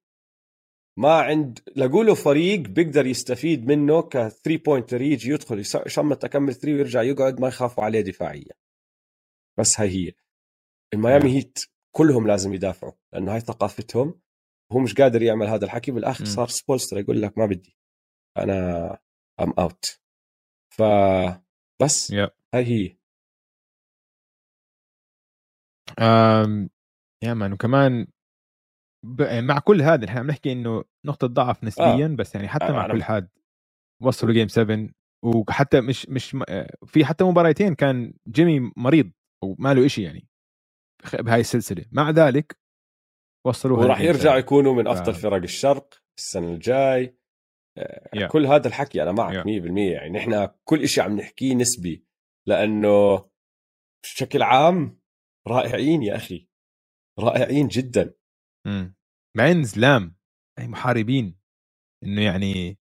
[1.00, 6.39] ما عند لاقوا له فريق بيقدر يستفيد منه ك 3 pointer يجي يدخل يشوت له
[6.39, 8.54] كم 3 ويرجع يقعد ما يخافوا عليه دفاعيا
[9.60, 10.12] بس هاي هي
[10.93, 11.34] الميامي نعم.
[11.34, 11.60] هيت
[11.95, 14.22] كلهم لازم يدافعوا لأنه هاي ثقافتهم
[14.72, 16.26] هو مش قادر يعمل هذا الحكي بالأخر.
[16.26, 17.78] صار سبولستر يقول لك ما بدي
[18.38, 18.89] أنا
[19.41, 20.00] I'm out
[20.70, 20.82] ف
[21.82, 22.30] بس يب.
[22.54, 22.98] هاي هي
[26.00, 26.70] أم
[27.24, 28.08] يا مان وكمان
[29.16, 29.22] ب...
[29.22, 32.16] يعني مع كل هذا إحنا عم نحكي إنه نقطة ضعف نسبيا آه.
[32.16, 33.28] بس يعني حتى آه، مع أنا- كل هذا
[34.03, 34.89] وصلوا جيم 7
[35.24, 39.12] وحتى مش مش آه، في حتى مباراتين كان جيمي مريض
[39.43, 40.28] وما له شيء يعني
[41.14, 42.58] بهاي السلسلة مع ذلك
[43.47, 44.38] وصلوا وراح يرجعوا 7.
[44.38, 47.18] يكونوا من أفضل ف- فرق الشرق السنة الجاي
[47.78, 48.28] آه، yeah.
[48.28, 49.43] كل هذا الحكي أنا معك yeah.
[49.43, 52.05] 100% يعني نحن كل شيء عم نحكيه نسبي
[52.47, 53.26] لأنه
[54.03, 54.99] بشكل عام
[55.47, 56.47] رائعين يا أخي
[57.20, 58.14] رائعين جدا
[58.68, 58.95] مم.
[59.38, 60.16] مع ان زلام
[60.60, 61.40] أي محاربين
[62.04, 62.80] إنه يعني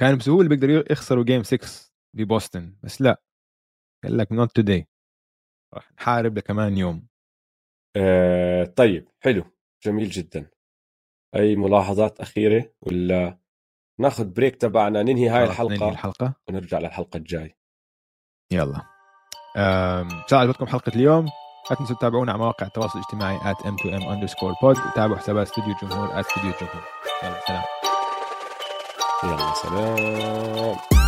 [0.00, 3.22] كان بسهولة بيقدروا يخسروا game 6 ببوسطن بس لا.
[4.04, 4.88] قال لك not today
[5.74, 7.08] راح نحارب لكمان يوم.
[7.96, 9.44] آه طيب حلو.
[9.84, 10.50] جميل جدا.
[11.36, 13.38] أي ملاحظات أخيرة ولا
[14.00, 16.34] ناخذ بريك تبعنا ننهي هاي خلاص ننهي الحلقة؟ الحلقة.
[16.48, 17.56] ونرجع للحلقة الجاي.
[18.52, 18.86] يلا.
[19.56, 21.26] أم، ساعد عجبتكم حلقة اليوم.
[21.70, 26.08] لا تنسوا تتابعونا على مواقع التواصل الاجتماعي at m2m underscore pod وتابعوا حسابات استوديو الجمهور
[26.08, 26.82] at استوديو الجمهور
[27.22, 27.62] يلا سلام.
[29.24, 31.01] يلا سلام.